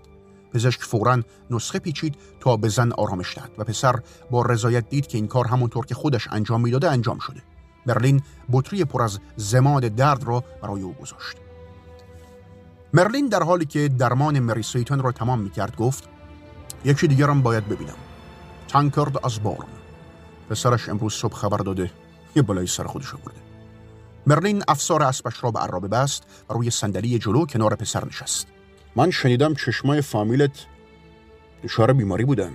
پزشک 0.53 0.81
فورا 0.81 1.21
نسخه 1.49 1.79
پیچید 1.79 2.15
تا 2.39 2.57
به 2.57 2.69
زن 2.69 2.91
آرامش 2.91 3.37
دهد 3.37 3.51
و 3.57 3.63
پسر 3.63 3.99
با 4.31 4.41
رضایت 4.41 4.89
دید 4.89 5.07
که 5.07 5.17
این 5.17 5.27
کار 5.27 5.47
همونطور 5.47 5.85
که 5.85 5.95
خودش 5.95 6.27
انجام 6.31 6.61
می‌داده 6.61 6.91
انجام 6.91 7.19
شده. 7.19 7.43
مرلین 7.85 8.21
بطری 8.51 8.85
پر 8.85 9.01
از 9.01 9.19
زماد 9.35 9.83
درد 9.83 10.23
را 10.23 10.43
برای 10.61 10.81
او 10.81 10.93
گذاشت. 10.93 11.37
مرلین 12.93 13.27
در 13.27 13.43
حالی 13.43 13.65
که 13.65 13.87
درمان 13.87 14.39
مری 14.39 14.63
سیتون 14.63 14.99
را 14.99 15.11
تمام 15.11 15.39
می‌کرد 15.39 15.75
گفت 15.75 16.09
یکی 16.85 17.07
دیگرم 17.07 17.41
باید 17.41 17.67
ببینم. 17.69 17.95
تانکرد 18.67 19.25
از 19.25 19.43
بارن 19.43 19.67
پسرش 20.49 20.89
امروز 20.89 21.13
صبح 21.13 21.33
خبر 21.33 21.57
داده 21.57 21.91
یه 22.35 22.41
بالای 22.41 22.67
سر 22.67 22.83
خودش 22.83 23.11
برده 23.11 23.39
مرلین 24.27 24.63
افسار 24.67 25.03
اسبش 25.03 25.43
را 25.43 25.51
به 25.51 25.59
عرابه 25.59 25.87
بست 25.87 26.23
و 26.49 26.53
روی 26.53 26.69
صندلی 26.69 27.19
جلو 27.19 27.45
کنار 27.45 27.75
پسر 27.75 28.05
نشست. 28.05 28.47
من 28.95 29.11
شنیدم 29.11 29.53
چشمای 29.53 30.01
فامیلت 30.01 30.65
دچار 31.63 31.93
بیماری 31.93 32.25
بودن. 32.25 32.51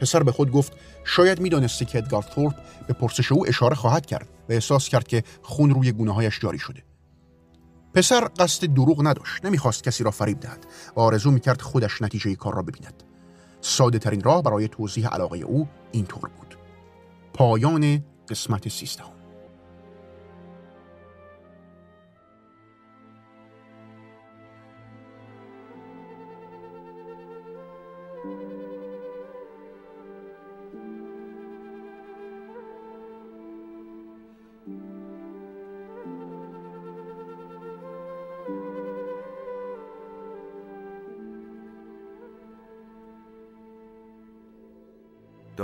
پسر 0.00 0.22
به 0.22 0.32
خود 0.32 0.52
گفت 0.52 0.72
شاید 1.04 1.40
می‌دانسته 1.40 1.84
که 1.84 1.98
ادگار 1.98 2.24
به 2.86 2.94
پرسش 2.94 3.32
او 3.32 3.48
اشاره 3.48 3.74
خواهد 3.74 4.06
کرد 4.06 4.28
و 4.48 4.52
احساس 4.52 4.88
کرد 4.88 5.08
که 5.08 5.24
خون 5.42 5.70
روی 5.70 5.92
گونه 5.92 6.14
هایش 6.14 6.40
جاری 6.40 6.58
شده. 6.58 6.82
پسر 7.94 8.28
قصد 8.38 8.66
دروغ 8.66 9.06
نداشت 9.06 9.44
نمی‌خواست 9.44 9.84
کسی 9.84 10.04
را 10.04 10.10
فریب 10.10 10.40
دهد 10.40 10.66
و 10.96 11.00
آرزو 11.00 11.30
می‌کرد 11.30 11.62
خودش 11.62 12.02
نتیجه 12.02 12.34
کار 12.34 12.54
را 12.54 12.62
ببیند. 12.62 13.02
ساده 13.60 13.98
ترین 13.98 14.22
راه 14.22 14.42
برای 14.42 14.68
توضیح 14.68 15.08
علاقه 15.08 15.38
او 15.38 15.68
اینطور 15.92 16.30
بود. 16.40 16.58
پایان 17.34 18.04
قسمت 18.28 18.68
سیستم 18.68 19.13